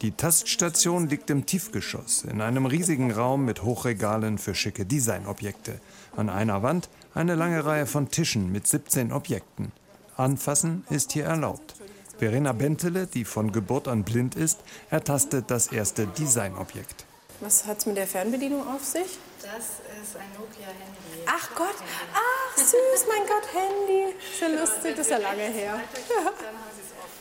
Die 0.01 0.11
Taststation 0.11 1.07
liegt 1.07 1.29
im 1.29 1.45
Tiefgeschoss, 1.45 2.25
in 2.25 2.41
einem 2.41 2.65
riesigen 2.65 3.11
Raum 3.11 3.45
mit 3.45 3.63
Hochregalen 3.63 4.37
für 4.37 4.53
schicke 4.53 4.85
Designobjekte. 4.85 5.79
An 6.17 6.29
einer 6.29 6.61
Wand 6.61 6.89
eine 7.13 7.35
lange 7.35 7.63
Reihe 7.65 7.85
von 7.85 8.09
Tischen 8.09 8.51
mit 8.51 8.67
17 8.67 9.13
Objekten. 9.13 9.71
Anfassen 10.17 10.83
ist 10.89 11.13
hier 11.13 11.25
erlaubt. 11.25 11.75
Verena 12.17 12.51
Bentele, 12.51 13.07
die 13.07 13.23
von 13.23 13.53
Geburt 13.53 13.87
an 13.87 14.03
blind 14.03 14.35
ist, 14.35 14.59
ertastet 14.89 15.45
das 15.49 15.67
erste 15.67 16.05
Designobjekt. 16.05 17.05
Was 17.39 17.65
hat 17.65 17.79
es 17.79 17.85
mit 17.85 17.95
der 17.95 18.07
Fernbedienung 18.07 18.67
auf 18.67 18.83
sich? 18.83 19.17
Das 19.43 19.81
ist 20.01 20.15
ein 20.15 20.31
Nokia-Handy. 20.39 21.25
Ach 21.25 21.49
Gott, 21.53 21.75
ach 22.13 22.57
süß, 22.57 23.05
mein 23.09 23.27
Gott, 23.27 23.53
Handy. 23.53 24.15
Ist 24.17 24.39
ja 24.39 24.47
lustig, 24.47 24.95
das 24.95 25.07
ist 25.07 25.11
ja 25.11 25.17
lange 25.17 25.43
her. 25.43 25.81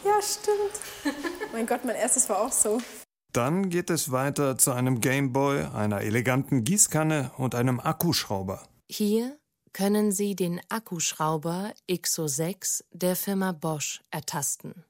Ja, 0.05 0.23
stimmt. 0.23 1.17
Mein 1.53 1.67
Gott, 1.67 1.85
mein 1.85 1.97
erstes 1.97 2.29
war 2.29 2.41
auch 2.41 2.53
so. 2.53 2.81
Dann 3.33 3.71
geht 3.71 3.91
es 3.91 4.13
weiter 4.13 4.57
zu 4.57 4.71
einem 4.71 5.01
Gameboy, 5.01 5.65
einer 5.75 6.03
eleganten 6.03 6.63
Gießkanne 6.63 7.33
und 7.39 7.57
einem 7.57 7.81
Akkuschrauber. 7.81 8.69
Hier 8.89 9.37
können 9.73 10.13
Sie 10.13 10.37
den 10.37 10.61
Akkuschrauber 10.69 11.73
XO6 11.91 12.85
der 12.93 13.17
Firma 13.17 13.51
Bosch 13.53 14.03
ertasten. 14.11 14.85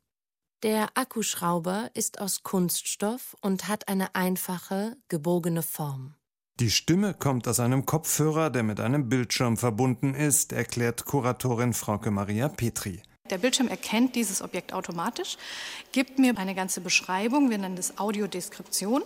Der 0.63 0.89
Akkuschrauber 0.95 1.91
ist 1.95 2.21
aus 2.21 2.43
Kunststoff 2.43 3.37
und 3.41 3.69
hat 3.69 3.89
eine 3.89 4.15
einfache, 4.15 4.97
gebogene 5.09 5.63
Form. 5.63 6.15
Die 6.63 6.71
Stimme 6.71 7.13
kommt 7.13 7.49
aus 7.49 7.59
einem 7.59 7.87
Kopfhörer, 7.87 8.49
der 8.49 8.63
mit 8.63 8.79
einem 8.79 9.09
Bildschirm 9.09 9.57
verbunden 9.57 10.15
ist, 10.15 10.53
erklärt 10.53 11.05
Kuratorin 11.07 11.73
Frauke 11.73 12.13
Maria 12.13 12.49
Petri. 12.49 13.03
Der 13.31 13.39
Bildschirm 13.39 13.67
erkennt 13.67 14.15
dieses 14.15 14.43
Objekt 14.43 14.73
automatisch, 14.73 15.39
gibt 15.91 16.21
mir 16.21 16.39
eine 16.39 16.55
ganze 16.55 16.81
Beschreibung, 16.81 17.51
wir 17.51 17.59
nennen 17.59 17.75
das 17.75 17.99
Audiodeskription. 17.99 19.03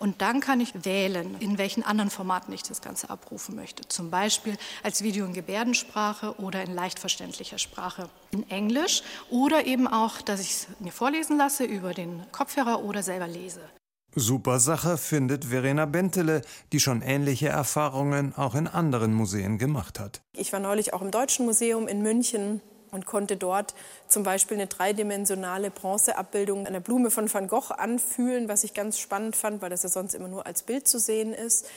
Und 0.00 0.20
dann 0.20 0.40
kann 0.40 0.58
ich 0.58 0.84
wählen, 0.84 1.36
in 1.38 1.58
welchen 1.58 1.84
anderen 1.84 2.10
Formaten 2.10 2.52
ich 2.52 2.64
das 2.64 2.80
Ganze 2.80 3.08
abrufen 3.08 3.54
möchte. 3.54 3.86
Zum 3.86 4.10
Beispiel 4.10 4.56
als 4.82 5.04
Video 5.04 5.24
in 5.26 5.32
Gebärdensprache 5.32 6.40
oder 6.40 6.64
in 6.64 6.74
leicht 6.74 6.98
verständlicher 6.98 7.58
Sprache 7.58 8.10
in 8.32 8.50
Englisch 8.50 9.04
oder 9.30 9.64
eben 9.64 9.86
auch, 9.86 10.20
dass 10.22 10.40
ich 10.40 10.50
es 10.50 10.66
mir 10.80 10.90
vorlesen 10.90 11.38
lasse 11.38 11.62
über 11.62 11.94
den 11.94 12.24
Kopfhörer 12.32 12.82
oder 12.82 13.04
selber 13.04 13.28
lese. 13.28 13.60
Super 14.14 14.58
Sache 14.58 14.98
findet 14.98 15.44
Verena 15.44 15.86
Bentele, 15.86 16.42
die 16.72 16.80
schon 16.80 17.00
ähnliche 17.00 17.48
Erfahrungen 17.48 18.34
auch 18.36 18.54
in 18.54 18.66
anderen 18.66 19.14
Museen 19.14 19.56
gemacht 19.56 20.00
hat. 20.00 20.20
Ich 20.32 20.52
war 20.52 20.58
neulich 20.60 20.92
auch 20.92 21.02
im 21.02 21.12
Deutschen 21.12 21.46
Museum 21.46 21.86
in 21.86 22.02
München 22.02 22.60
und 22.90 23.06
konnte 23.06 23.36
dort 23.36 23.74
zum 24.08 24.24
Beispiel 24.24 24.56
eine 24.56 24.66
dreidimensionale 24.66 25.70
Bronzeabbildung 25.70 26.66
einer 26.66 26.80
Blume 26.80 27.10
von 27.10 27.32
Van 27.32 27.46
Gogh 27.46 27.72
anfühlen, 27.72 28.48
was 28.48 28.64
ich 28.64 28.74
ganz 28.74 28.98
spannend 28.98 29.36
fand, 29.36 29.62
weil 29.62 29.70
das 29.70 29.84
ja 29.84 29.88
sonst 29.88 30.14
immer 30.14 30.28
nur 30.28 30.44
als 30.44 30.64
Bild 30.64 30.88
zu 30.88 30.98
sehen 30.98 31.32
ist. 31.32 31.68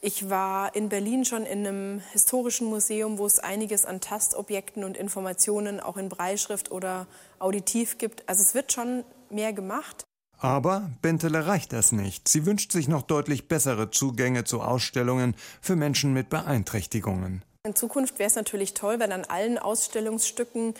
Ich 0.00 0.28
war 0.28 0.74
in 0.74 0.88
Berlin 0.88 1.24
schon 1.24 1.44
in 1.44 1.66
einem 1.66 2.02
historischen 2.12 2.66
Museum, 2.66 3.18
wo 3.18 3.26
es 3.26 3.38
einiges 3.38 3.86
an 3.86 4.00
Tastobjekten 4.00 4.84
und 4.84 4.96
Informationen 4.96 5.80
auch 5.80 5.96
in 5.96 6.08
Breitschrift 6.08 6.70
oder 6.70 7.06
auditiv 7.38 7.98
gibt. 7.98 8.28
Also 8.28 8.42
es 8.42 8.54
wird 8.54 8.72
schon 8.72 9.04
mehr 9.30 9.52
gemacht. 9.52 10.03
Aber 10.44 10.90
Bentele 11.00 11.46
reicht 11.46 11.72
das 11.72 11.90
nicht. 11.90 12.28
Sie 12.28 12.44
wünscht 12.44 12.70
sich 12.70 12.86
noch 12.86 13.00
deutlich 13.00 13.48
bessere 13.48 13.90
Zugänge 13.90 14.44
zu 14.44 14.60
Ausstellungen 14.60 15.34
für 15.62 15.74
Menschen 15.74 16.12
mit 16.12 16.28
Beeinträchtigungen. 16.28 17.42
In 17.66 17.74
Zukunft 17.74 18.18
wäre 18.18 18.28
es 18.28 18.36
natürlich 18.36 18.74
toll, 18.74 19.00
wenn 19.00 19.10
an 19.10 19.24
allen 19.24 19.56
Ausstellungsstücken 19.56 20.74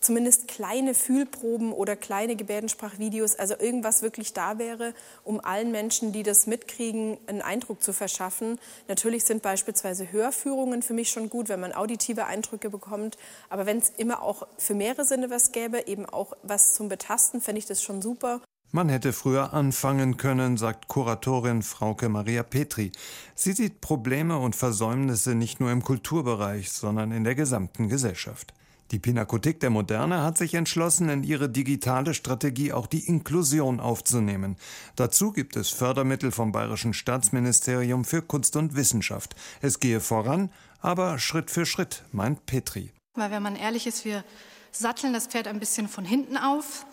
zumindest 0.00 0.46
kleine 0.46 0.94
Fühlproben 0.94 1.72
oder 1.72 1.96
kleine 1.96 2.36
Gebärdensprachvideos, 2.36 3.34
also 3.34 3.54
irgendwas 3.58 4.02
wirklich 4.02 4.34
da 4.34 4.60
wäre, 4.60 4.94
um 5.24 5.44
allen 5.44 5.72
Menschen, 5.72 6.12
die 6.12 6.22
das 6.22 6.46
mitkriegen, 6.46 7.18
einen 7.26 7.42
Eindruck 7.42 7.82
zu 7.82 7.92
verschaffen. 7.92 8.60
Natürlich 8.86 9.24
sind 9.24 9.42
beispielsweise 9.42 10.12
Hörführungen 10.12 10.80
für 10.80 10.94
mich 10.94 11.10
schon 11.10 11.28
gut, 11.28 11.48
wenn 11.48 11.58
man 11.58 11.72
auditive 11.72 12.26
Eindrücke 12.26 12.70
bekommt. 12.70 13.18
Aber 13.48 13.66
wenn 13.66 13.78
es 13.78 13.90
immer 13.96 14.22
auch 14.22 14.46
für 14.58 14.74
mehrere 14.74 15.04
Sinne 15.04 15.28
was 15.28 15.50
gäbe, 15.50 15.88
eben 15.88 16.06
auch 16.06 16.34
was 16.44 16.72
zum 16.74 16.88
Betasten, 16.88 17.40
fände 17.40 17.58
ich 17.58 17.66
das 17.66 17.82
schon 17.82 18.00
super. 18.00 18.40
Man 18.70 18.90
hätte 18.90 19.14
früher 19.14 19.54
anfangen 19.54 20.18
können, 20.18 20.58
sagt 20.58 20.88
Kuratorin 20.88 21.62
Frauke 21.62 22.10
Maria 22.10 22.42
Petri. 22.42 22.92
Sie 23.34 23.52
sieht 23.52 23.80
Probleme 23.80 24.36
und 24.36 24.54
Versäumnisse 24.54 25.34
nicht 25.34 25.58
nur 25.58 25.72
im 25.72 25.82
Kulturbereich, 25.82 26.70
sondern 26.70 27.10
in 27.10 27.24
der 27.24 27.34
gesamten 27.34 27.88
Gesellschaft. 27.88 28.52
Die 28.90 28.98
Pinakothek 28.98 29.60
der 29.60 29.70
Moderne 29.70 30.22
hat 30.22 30.36
sich 30.36 30.52
entschlossen, 30.52 31.08
in 31.08 31.22
ihre 31.22 31.48
digitale 31.48 32.12
Strategie 32.12 32.74
auch 32.74 32.86
die 32.86 33.06
Inklusion 33.06 33.80
aufzunehmen. 33.80 34.56
Dazu 34.96 35.32
gibt 35.32 35.56
es 35.56 35.70
Fördermittel 35.70 36.30
vom 36.30 36.52
Bayerischen 36.52 36.92
Staatsministerium 36.92 38.04
für 38.04 38.20
Kunst 38.20 38.54
und 38.56 38.76
Wissenschaft. 38.76 39.34
Es 39.62 39.80
gehe 39.80 40.00
voran, 40.00 40.50
aber 40.82 41.18
Schritt 41.18 41.50
für 41.50 41.64
Schritt, 41.64 42.04
meint 42.12 42.44
Petri. 42.44 42.92
Weil 43.14 43.30
wenn 43.30 43.42
man 43.42 43.56
ehrlich 43.56 43.86
ist, 43.86 44.04
wir 44.04 44.24
satteln 44.72 45.14
das 45.14 45.26
Pferd 45.26 45.48
ein 45.48 45.58
bisschen 45.58 45.88
von 45.88 46.04
hinten 46.04 46.36
auf 46.36 46.84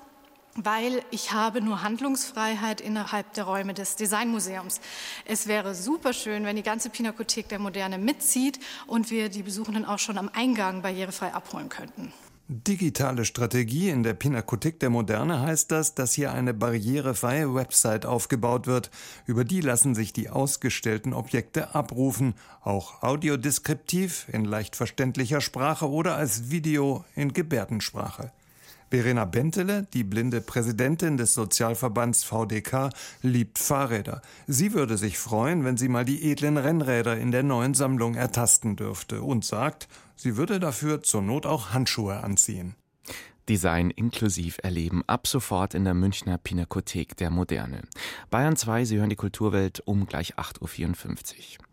weil 0.55 1.03
ich 1.11 1.31
habe 1.33 1.61
nur 1.61 1.83
Handlungsfreiheit 1.83 2.81
innerhalb 2.81 3.33
der 3.33 3.43
Räume 3.43 3.73
des 3.73 3.95
Designmuseums. 3.95 4.79
Es 5.25 5.47
wäre 5.47 5.75
super 5.75 6.13
schön, 6.13 6.45
wenn 6.45 6.55
die 6.55 6.63
ganze 6.63 6.89
Pinakothek 6.89 7.49
der 7.49 7.59
Moderne 7.59 7.97
mitzieht 7.97 8.59
und 8.87 9.11
wir 9.11 9.29
die 9.29 9.43
Besuchenden 9.43 9.85
auch 9.85 9.99
schon 9.99 10.17
am 10.17 10.29
Eingang 10.33 10.81
barrierefrei 10.81 11.33
abholen 11.33 11.69
könnten. 11.69 12.13
Digitale 12.47 13.25
Strategie 13.25 13.89
in 13.89 14.03
der 14.03 14.13
Pinakothek 14.13 14.79
der 14.79 14.91
Moderne 14.91 15.41
heißt 15.41 15.71
das, 15.71 15.95
dass 15.95 16.13
hier 16.13 16.31
eine 16.31 16.53
barrierefreie 16.53 17.55
Website 17.55 18.05
aufgebaut 18.05 18.67
wird. 18.67 18.91
Über 19.25 19.43
die 19.43 19.61
lassen 19.61 19.95
sich 19.95 20.13
die 20.13 20.29
ausgestellten 20.29 21.13
Objekte 21.13 21.73
abrufen, 21.73 22.35
auch 22.61 23.01
audiodeskriptiv 23.01 24.27
in 24.31 24.45
leicht 24.45 24.75
verständlicher 24.75 25.41
Sprache 25.41 25.89
oder 25.89 26.17
als 26.17 26.51
Video 26.51 27.03
in 27.15 27.33
Gebärdensprache. 27.33 28.31
Verena 28.89 29.25
Bentele, 29.25 29.87
die 29.93 30.03
blinde 30.03 30.41
Präsidentin 30.41 31.17
des 31.17 31.33
Sozialverbands 31.33 32.23
VDK, 32.23 32.89
liebt 33.21 33.59
Fahrräder. 33.59 34.21
Sie 34.47 34.73
würde 34.73 34.97
sich 34.97 35.17
freuen, 35.17 35.65
wenn 35.65 35.77
sie 35.77 35.89
mal 35.89 36.05
die 36.05 36.31
edlen 36.31 36.57
Rennräder 36.57 37.17
in 37.17 37.31
der 37.31 37.43
neuen 37.43 37.73
Sammlung 37.73 38.15
ertasten 38.15 38.75
dürfte 38.75 39.21
und 39.21 39.43
sagt, 39.43 39.87
sie 40.15 40.37
würde 40.37 40.59
dafür 40.59 41.03
zur 41.03 41.21
Not 41.21 41.45
auch 41.45 41.71
Handschuhe 41.71 42.23
anziehen. 42.23 42.75
Design 43.47 43.91
inklusiv 43.91 44.57
erleben 44.63 45.03
ab 45.05 45.27
sofort 45.27 45.75
in 45.75 45.83
der 45.83 45.93
Münchner 45.93 46.37
Pinakothek 46.39 47.15
der 47.17 47.29
Moderne. 47.29 47.83
Bayern 48.31 48.55
2, 48.55 48.85
Sie 48.85 48.97
hören 48.97 49.09
die 49.09 49.15
Kulturwelt 49.15 49.81
um 49.85 50.07
gleich 50.07 50.35
8.54 50.35 51.59
Uhr. 51.59 51.65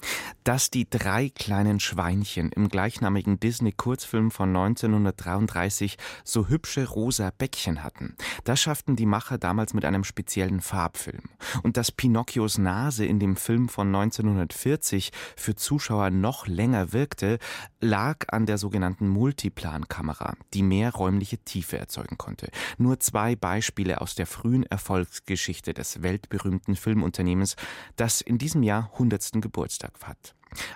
Dass 0.44 0.70
die 0.70 0.88
drei 0.90 1.30
kleinen 1.30 1.80
Schweinchen 1.80 2.50
im 2.52 2.68
gleichnamigen 2.68 3.40
Disney-Kurzfilm 3.40 4.30
von 4.30 4.50
1933 4.50 5.96
so 6.24 6.48
hübsche 6.48 6.88
rosa 6.88 7.30
Bäckchen 7.30 7.82
hatten, 7.82 8.16
das 8.44 8.61
schafften 8.61 8.96
die 8.96 9.06
Macher 9.06 9.38
damals 9.38 9.72
mit 9.72 9.85
einem 9.85 10.04
speziellen 10.04 10.61
Farbfilm. 10.61 11.22
Und 11.62 11.76
dass 11.76 11.92
Pinocchios 11.92 12.58
Nase 12.58 13.06
in 13.06 13.18
dem 13.18 13.37
Film 13.37 13.68
von 13.68 13.87
1940 13.87 15.12
für 15.37 15.54
Zuschauer 15.54 16.11
noch 16.11 16.46
länger 16.46 16.92
wirkte, 16.92 17.38
lag 17.80 18.26
an 18.28 18.44
der 18.44 18.58
sogenannten 18.58 19.08
Multiplan-Kamera, 19.08 20.35
die 20.52 20.62
mehr 20.62 20.92
räumliche 20.92 21.38
Tiefe 21.38 21.62
Tiefe 21.62 21.79
erzeugen 21.79 22.18
konnte. 22.18 22.51
Nur 22.77 22.98
zwei 22.98 23.37
Beispiele 23.37 24.01
aus 24.01 24.16
der 24.16 24.27
frühen 24.27 24.64
Erfolgsgeschichte 24.64 25.72
des 25.72 26.03
weltberühmten 26.03 26.75
Filmunternehmens, 26.75 27.55
das 27.94 28.20
in 28.20 28.37
diesem 28.37 28.64
Jahr 28.64 28.90
100. 28.94 29.40
Geburtstag 29.40 29.92
hat. 30.03 30.35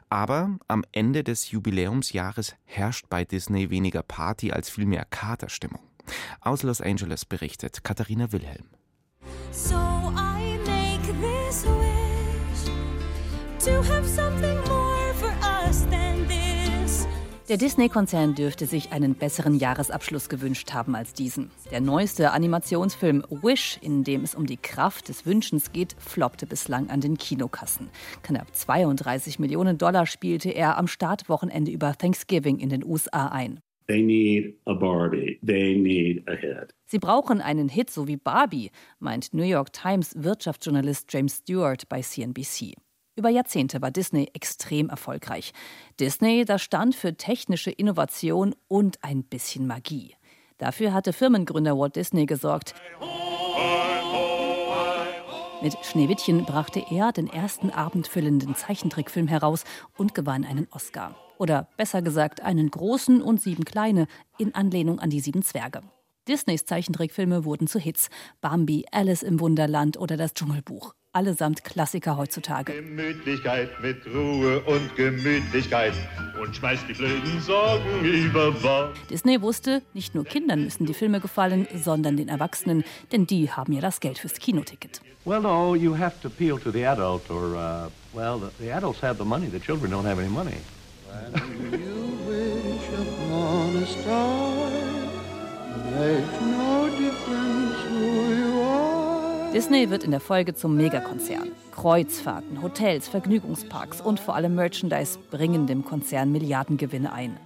Aber 0.09 0.57
am 0.69 0.85
Ende 0.93 1.25
des 1.25 1.51
Jubiläumsjahres 1.51 2.55
herrscht 2.65 3.07
bei 3.11 3.25
Disney 3.25 3.69
weniger 3.69 4.03
Party 4.03 4.53
als 4.53 4.71
vielmehr 4.71 5.05
Katerstimmung. 5.07 5.81
Aus 6.41 6.63
Los 6.63 6.81
Angeles 6.81 7.25
berichtet 7.25 7.83
Katharina 7.83 8.31
Wilhelm. 8.31 8.67
So 9.51 9.75
I 9.75 10.57
make 10.65 11.13
this 11.21 11.65
wish 11.67 12.71
to 13.65 13.83
have 13.93 14.07
something 14.09 14.57
more 14.69 14.86
Der 17.49 17.59
Disney-Konzern 17.59 18.35
dürfte 18.35 18.67
sich 18.67 18.91
einen 18.91 19.15
besseren 19.15 19.55
Jahresabschluss 19.55 20.29
gewünscht 20.29 20.73
haben 20.73 20.97
als 20.97 21.13
diesen. 21.13 21.53
Der 21.71 21.81
neueste 21.81 22.33
Animationsfilm 22.33 23.23
Wish, 23.31 23.79
in 23.81 24.03
dem 24.03 24.25
es 24.25 24.35
um 24.35 24.47
die 24.47 24.57
Kraft 24.57 25.09
des 25.09 25.27
Wünschens 25.27 25.71
geht, 25.71 25.95
floppte 26.01 26.45
bislang 26.45 26.91
an 26.91 27.01
den 27.01 27.17
Kinokassen. 27.17 27.89
Knapp 28.25 28.53
32 28.53 29.39
Millionen 29.39 29.79
Dollar 29.79 30.07
spielte 30.07 30.51
er 30.51 30.77
am 30.77 30.89
Startwochenende 30.89 31.71
über 31.71 31.97
Thanksgiving 31.97 32.59
in 32.59 32.69
den 32.69 32.85
USA 32.85 33.29
ein. 33.29 33.61
They 33.87 34.03
need 34.03 34.59
a 34.65 34.75
Barbie. 34.75 35.39
They 35.47 35.77
need 35.77 36.29
a 36.29 36.33
hit. 36.33 36.75
Sie 36.87 36.99
brauchen 36.99 37.41
einen 37.41 37.69
Hit 37.69 37.91
so 37.91 38.09
wie 38.09 38.17
Barbie, 38.17 38.73
meint 38.99 39.33
New 39.33 39.45
York 39.45 39.73
Times 39.73 40.15
Wirtschaftsjournalist 40.17 41.13
James 41.13 41.37
Stewart 41.37 41.89
bei 41.89 42.01
CNBC. 42.01 42.75
Über 43.19 43.31
Jahrzehnte 43.31 43.81
war 43.81 43.91
Disney 43.91 44.29
extrem 44.35 44.91
erfolgreich. 44.91 45.55
Disney, 45.99 46.45
das 46.45 46.61
stand 46.61 46.95
für 46.95 47.17
technische 47.17 47.71
Innovation 47.71 48.55
und 48.69 49.03
ein 49.03 49.25
bisschen 49.25 49.67
Magie. 49.67 50.15
Dafür 50.59 50.93
hatte 50.93 51.15
Firmengründer 51.15 51.79
Walt 51.79 51.97
Disney 51.97 52.27
gesorgt. 52.27 52.75
Mit 55.63 55.75
Schneewittchen 55.83 56.45
brachte 56.45 56.85
er 56.91 57.13
den 57.13 57.29
ersten 57.29 57.71
abendfüllenden 57.71 58.55
Zeichentrickfilm 58.55 59.29
heraus 59.29 59.65
und 59.97 60.15
gewann 60.15 60.45
einen 60.45 60.69
Oscar. 60.71 61.17
Oder 61.39 61.69
besser 61.79 62.03
gesagt 62.03 62.43
einen 62.43 62.71
großen 62.71 63.23
und 63.23 63.41
sieben 63.41 63.65
kleine 63.65 64.09
in 64.37 64.55
Anlehnung 64.55 64.99
an 64.99 65.09
die 65.09 65.21
sieben 65.21 65.43
Zwerge. 65.43 65.81
Disneys 66.29 66.67
Zeichentrickfilme 66.67 67.47
wurden 67.47 67.67
zu 67.67 67.79
Hits. 67.79 68.11
Bambi, 68.43 68.85
Alice 68.93 69.23
im 69.23 69.41
Wunderland 69.41 69.97
oder 69.97 70.19
das 70.19 70.35
Dschungelbuch. 70.35 70.95
Allesamt 71.17 71.65
Klassiker 71.65 72.19
heutzutage. 72.19 72.75
Gemütlichkeit 72.75 73.71
mit 73.81 74.05
Ruhe 74.07 74.61
und 74.61 74.95
Gemütlichkeit 74.97 75.95
und 76.39 76.55
schmeißt 76.55 76.87
die 76.91 76.93
blöden 76.93 77.41
Sorgen 77.41 78.05
über 78.05 78.53
Bord. 78.53 78.95
Disney 79.09 79.41
wusste, 79.41 79.81
nicht 79.95 80.15
nur 80.15 80.27
Kindern 80.27 80.65
müssen 80.65 80.85
die 80.85 80.93
Filme 80.93 81.21
gefallen, 81.21 81.67
sondern 81.75 82.19
den 82.19 82.29
Erwachsenen, 82.29 82.85
denn 83.13 83.27
die 83.27 83.51
haben 83.51 83.73
ja 83.73 83.81
das 83.81 84.01
Geld 84.01 84.19
fürs 84.19 84.35
Kinoticket. 84.35 85.01
Well, 85.25 85.41
no, 85.41 85.75
you 85.75 85.97
have 85.97 86.21
to 86.21 86.29
appeal 86.29 86.59
to 86.59 86.71
the 86.71 86.85
adult 86.85 87.31
or, 87.31 87.55
uh, 87.55 87.89
well, 88.13 88.39
the, 88.39 88.51
the 88.63 88.71
adults 88.71 89.01
have 89.03 89.17
the 89.17 89.25
money, 89.25 89.49
the 89.51 89.59
children 89.59 89.91
don't 89.91 90.05
have 90.05 90.21
any 90.21 90.29
money. 90.29 90.59
When 91.33 91.81
you 91.81 92.19
wish 92.29 92.89
upon 92.93 93.75
a 93.75 93.87
star, 93.87 94.71
makes 95.99 96.41
no 96.43 96.66
Disney 99.57 99.89
wird 99.89 100.05
in 100.05 100.11
der 100.11 100.21
Folge 100.21 100.55
zum 100.55 100.77
Megakonzern. 100.77 101.51
Kreuzfahrten, 101.73 102.61
Hotels, 102.61 103.09
Vergnügungsparks 103.09 104.03
und 104.03 104.21
vor 104.21 104.35
allem 104.35 104.55
Merchandise 104.55 105.19
bringen 105.31 105.67
dem 105.67 105.83
Konzern 105.83 106.31
Milliardengewinne 106.31 107.11
ein. 107.11 107.41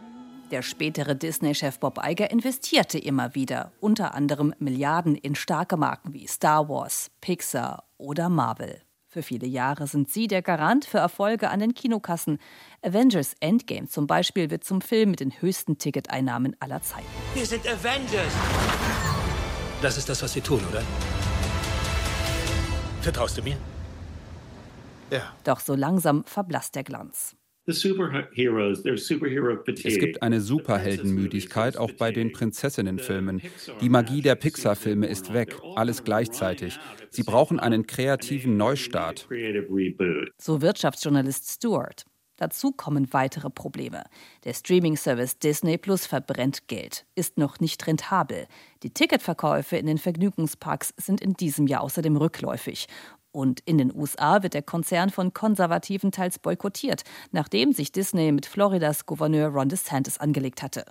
Der 0.51 0.63
spätere 0.63 1.15
Disney-Chef 1.15 1.79
Bob 1.79 2.01
Iger 2.05 2.33
investierte 2.33 2.99
immer 2.99 3.37
wieder, 3.37 3.71
unter 3.79 4.13
anderem 4.13 4.53
Milliarden 4.59 5.15
in 5.15 5.37
starke 5.37 5.77
Marken 5.77 6.13
wie 6.13 6.27
Star 6.27 6.69
Wars, 6.69 7.13
Pixar 7.21 7.85
oder 7.97 8.29
Marvel. 8.29 8.81
Für 9.07 9.23
viele 9.23 9.47
Jahre 9.47 9.87
sind 9.87 10.11
sie 10.11 10.27
der 10.27 10.43
Garant 10.43 10.87
für 10.87 10.99
Erfolge 10.99 11.49
an 11.49 11.61
den 11.61 11.75
Kinokassen. 11.75 12.39
Avengers 12.83 13.37
Endgame 13.39 13.87
zum 13.87 14.09
Beispiel 14.09 14.51
wird 14.51 14.65
zum 14.65 14.81
Film 14.81 15.13
mit 15.13 15.21
den 15.21 15.41
höchsten 15.41 15.79
Ticketeinnahmen 15.79 16.57
aller 16.59 16.83
Zeiten. 16.83 17.07
Wir 17.35 17.47
sind 17.47 17.65
Avengers! 17.69 18.33
Das 19.81 19.97
ist 19.97 20.09
das, 20.09 20.21
was 20.25 20.35
wir 20.35 20.43
tun, 20.43 20.61
oder? 20.69 20.83
Vertraust 23.03 23.39
du 23.39 23.43
mir? 23.43 23.57
Ja. 25.11 25.35
Doch 25.45 25.61
so 25.61 25.75
langsam 25.75 26.25
verblasst 26.25 26.75
der 26.75 26.85
Glanz. 26.85 27.37
Es 27.67 27.83
gibt 27.83 28.01
eine 30.23 30.41
Superheldenmüdigkeit 30.41 31.77
auch 31.77 31.93
bei 31.93 32.11
den 32.11 32.33
Prinzessinnenfilmen. 32.33 33.43
Die 33.81 33.89
Magie 33.89 34.23
der 34.23 34.35
Pixar-Filme 34.35 35.07
ist 35.07 35.33
weg, 35.33 35.57
alles 35.77 36.03
gleichzeitig. 36.05 36.79
Sie 37.11 37.23
brauchen 37.23 37.61
einen 37.61 37.87
kreativen 37.87 38.57
Neustart. 38.57 39.29
So 40.39 40.61
Wirtschaftsjournalist 40.61 41.49
Stewart. 41.49 42.05
Dazu 42.41 42.73
kommen 42.73 43.13
weitere 43.13 43.51
Probleme. 43.51 44.05
Der 44.45 44.55
Streaming-Service 44.55 45.41
Disney 45.41 45.77
Plus 45.77 46.07
verbrennt 46.07 46.69
Geld, 46.69 47.05
ist 47.15 47.37
noch 47.37 47.61
nicht 47.61 47.87
rentabel. 47.87 48.47
Die 48.83 48.89
Ticketverkäufe 48.89 49.77
in 49.77 49.85
den 49.85 49.99
Vergnügungsparks 49.99 50.95
sind 50.97 51.21
in 51.21 51.35
diesem 51.35 51.67
Jahr 51.67 51.83
außerdem 51.83 52.17
rückläufig. 52.17 52.87
Und 53.31 53.61
in 53.61 53.77
den 53.77 53.95
USA 53.95 54.43
wird 54.43 54.55
der 54.55 54.63
Konzern 54.63 55.11
von 55.11 55.35
Konservativen 55.35 56.13
teils 56.13 56.39
boykottiert, 56.39 57.03
nachdem 57.31 57.73
sich 57.73 57.93
Disney 57.93 58.33
mit 58.33 58.47
Floridas 58.47 59.05
Gouverneur 59.05 59.49
Ron 59.49 59.69
DeSantis 59.69 60.17
angelegt 60.17 60.63
hatte. 60.63 60.87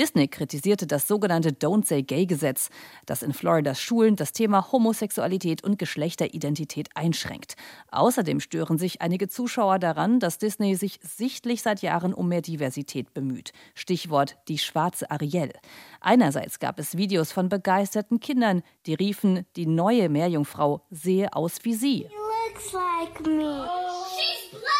Disney 0.00 0.28
kritisierte 0.28 0.86
das 0.86 1.06
sogenannte 1.06 1.50
Don't 1.50 1.84
Say 1.84 2.02
Gay 2.02 2.24
Gesetz, 2.24 2.70
das 3.04 3.22
in 3.22 3.34
Floridas 3.34 3.82
Schulen 3.82 4.16
das 4.16 4.32
Thema 4.32 4.72
Homosexualität 4.72 5.62
und 5.62 5.78
Geschlechteridentität 5.78 6.88
einschränkt. 6.94 7.54
Außerdem 7.90 8.40
stören 8.40 8.78
sich 8.78 9.02
einige 9.02 9.28
Zuschauer 9.28 9.78
daran, 9.78 10.18
dass 10.18 10.38
Disney 10.38 10.74
sich 10.74 11.00
sichtlich 11.02 11.60
seit 11.60 11.82
Jahren 11.82 12.14
um 12.14 12.28
mehr 12.28 12.40
Diversität 12.40 13.12
bemüht. 13.12 13.52
Stichwort 13.74 14.38
die 14.48 14.56
schwarze 14.56 15.10
Ariel. 15.10 15.52
Einerseits 16.00 16.60
gab 16.60 16.78
es 16.78 16.96
Videos 16.96 17.30
von 17.30 17.50
begeisterten 17.50 18.20
Kindern, 18.20 18.62
die 18.86 18.94
riefen, 18.94 19.44
die 19.54 19.66
neue 19.66 20.08
Meerjungfrau 20.08 20.80
sehe 20.90 21.30
aus 21.34 21.58
wie 21.64 21.74
sie. 21.74 22.08
She 22.08 22.16
looks 22.48 22.72
like 22.72 23.26
me. 23.26 23.68
She's 24.16 24.50
black. 24.50 24.79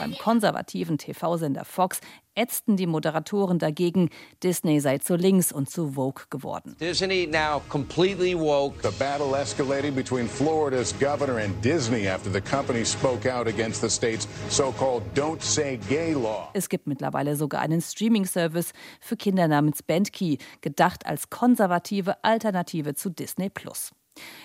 Beim 0.00 0.16
konservativen 0.16 0.96
TV-Sender 0.96 1.66
Fox 1.66 2.00
ätzten 2.34 2.78
die 2.78 2.86
Moderatoren 2.86 3.58
dagegen, 3.58 4.08
Disney 4.42 4.80
sei 4.80 4.96
zu 4.96 5.14
links 5.14 5.52
und 5.52 5.68
zu 5.68 5.94
woke 5.94 6.24
geworden. 6.30 6.74
Disney 6.80 7.26
now 7.26 7.60
completely 7.68 8.34
woke. 8.34 8.80
The 8.80 8.96
battle 8.98 9.38
escalated 9.38 9.94
between 9.94 10.26
Florida's 10.26 10.94
governor 10.98 11.36
and 11.36 11.62
Disney 11.62 12.08
after 12.08 12.32
the 12.32 12.40
company 12.40 12.82
spoke 12.86 13.30
out 13.30 13.46
against 13.46 13.82
the 13.82 13.90
state's 13.90 14.26
so-called 14.48 15.02
Don't 15.14 15.42
Say 15.42 15.78
Gay 15.90 16.14
law. 16.14 16.48
Es 16.54 16.70
gibt 16.70 16.86
mittlerweile 16.86 17.36
sogar 17.36 17.60
einen 17.60 17.82
Streaming-Service 17.82 18.72
für 19.02 19.18
Kinder 19.18 19.48
namens 19.48 19.82
Bandkey, 19.82 20.38
gedacht 20.62 21.04
als 21.04 21.28
konservative 21.28 22.24
Alternative 22.24 22.94
zu 22.94 23.10
Disney 23.10 23.50
Plus. 23.50 23.90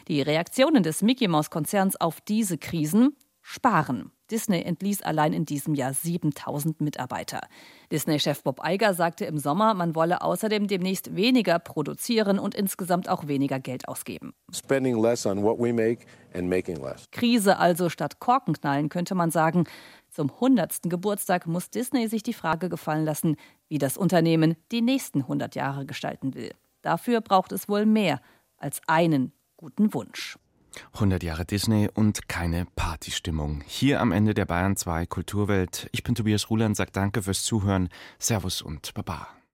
Die 0.09 0.21
Reaktionen 0.21 0.83
des 0.83 1.01
Mickey 1.01 1.29
Mouse 1.29 1.49
Konzerns 1.49 1.99
auf 1.99 2.19
diese 2.19 2.57
Krisen 2.57 3.15
sparen. 3.47 4.11
Disney 4.31 4.63
entließ 4.63 5.03
allein 5.03 5.31
in 5.31 5.45
diesem 5.45 5.75
Jahr 5.75 5.93
7000 5.93 6.81
Mitarbeiter. 6.81 7.41
Disney-Chef 7.91 8.41
Bob 8.41 8.59
Iger 8.65 8.95
sagte 8.95 9.25
im 9.25 9.37
Sommer, 9.37 9.75
man 9.75 9.93
wolle 9.93 10.23
außerdem 10.23 10.65
demnächst 10.67 11.15
weniger 11.15 11.59
produzieren 11.59 12.39
und 12.39 12.55
insgesamt 12.55 13.07
auch 13.07 13.27
weniger 13.27 13.59
Geld 13.59 13.87
ausgeben. 13.87 14.33
Krise 17.11 17.59
also 17.59 17.89
statt 17.89 18.19
Korkenknallen 18.19 18.89
könnte 18.89 19.13
man 19.13 19.29
sagen. 19.29 19.65
Zum 20.09 20.31
100. 20.31 20.89
Geburtstag 20.89 21.45
muss 21.45 21.69
Disney 21.69 22.07
sich 22.07 22.23
die 22.23 22.33
Frage 22.33 22.67
gefallen 22.67 23.05
lassen, 23.05 23.35
wie 23.67 23.77
das 23.77 23.95
Unternehmen 23.95 24.55
die 24.71 24.81
nächsten 24.81 25.21
100 25.21 25.53
Jahre 25.53 25.85
gestalten 25.85 26.33
will. 26.33 26.51
Dafür 26.81 27.21
braucht 27.21 27.51
es 27.51 27.69
wohl 27.69 27.85
mehr 27.85 28.21
als 28.57 28.81
einen 28.87 29.33
guten 29.55 29.93
Wunsch. 29.93 30.39
100 30.93 31.23
Jahre 31.23 31.45
Disney 31.45 31.89
und 31.93 32.27
keine 32.27 32.65
Partystimmung. 32.75 33.61
Hier 33.65 34.01
am 34.01 34.11
Ende 34.11 34.33
der 34.33 34.45
Bayern 34.45 34.75
2 34.75 35.05
Kulturwelt. 35.05 35.89
Ich 35.91 36.03
bin 36.03 36.15
Tobias 36.15 36.49
Ruland, 36.49 36.75
sag 36.75 36.93
danke 36.93 37.21
fürs 37.21 37.43
Zuhören. 37.43 37.89
Servus 38.19 38.61
und 38.61 38.93
Baba. 38.93 39.35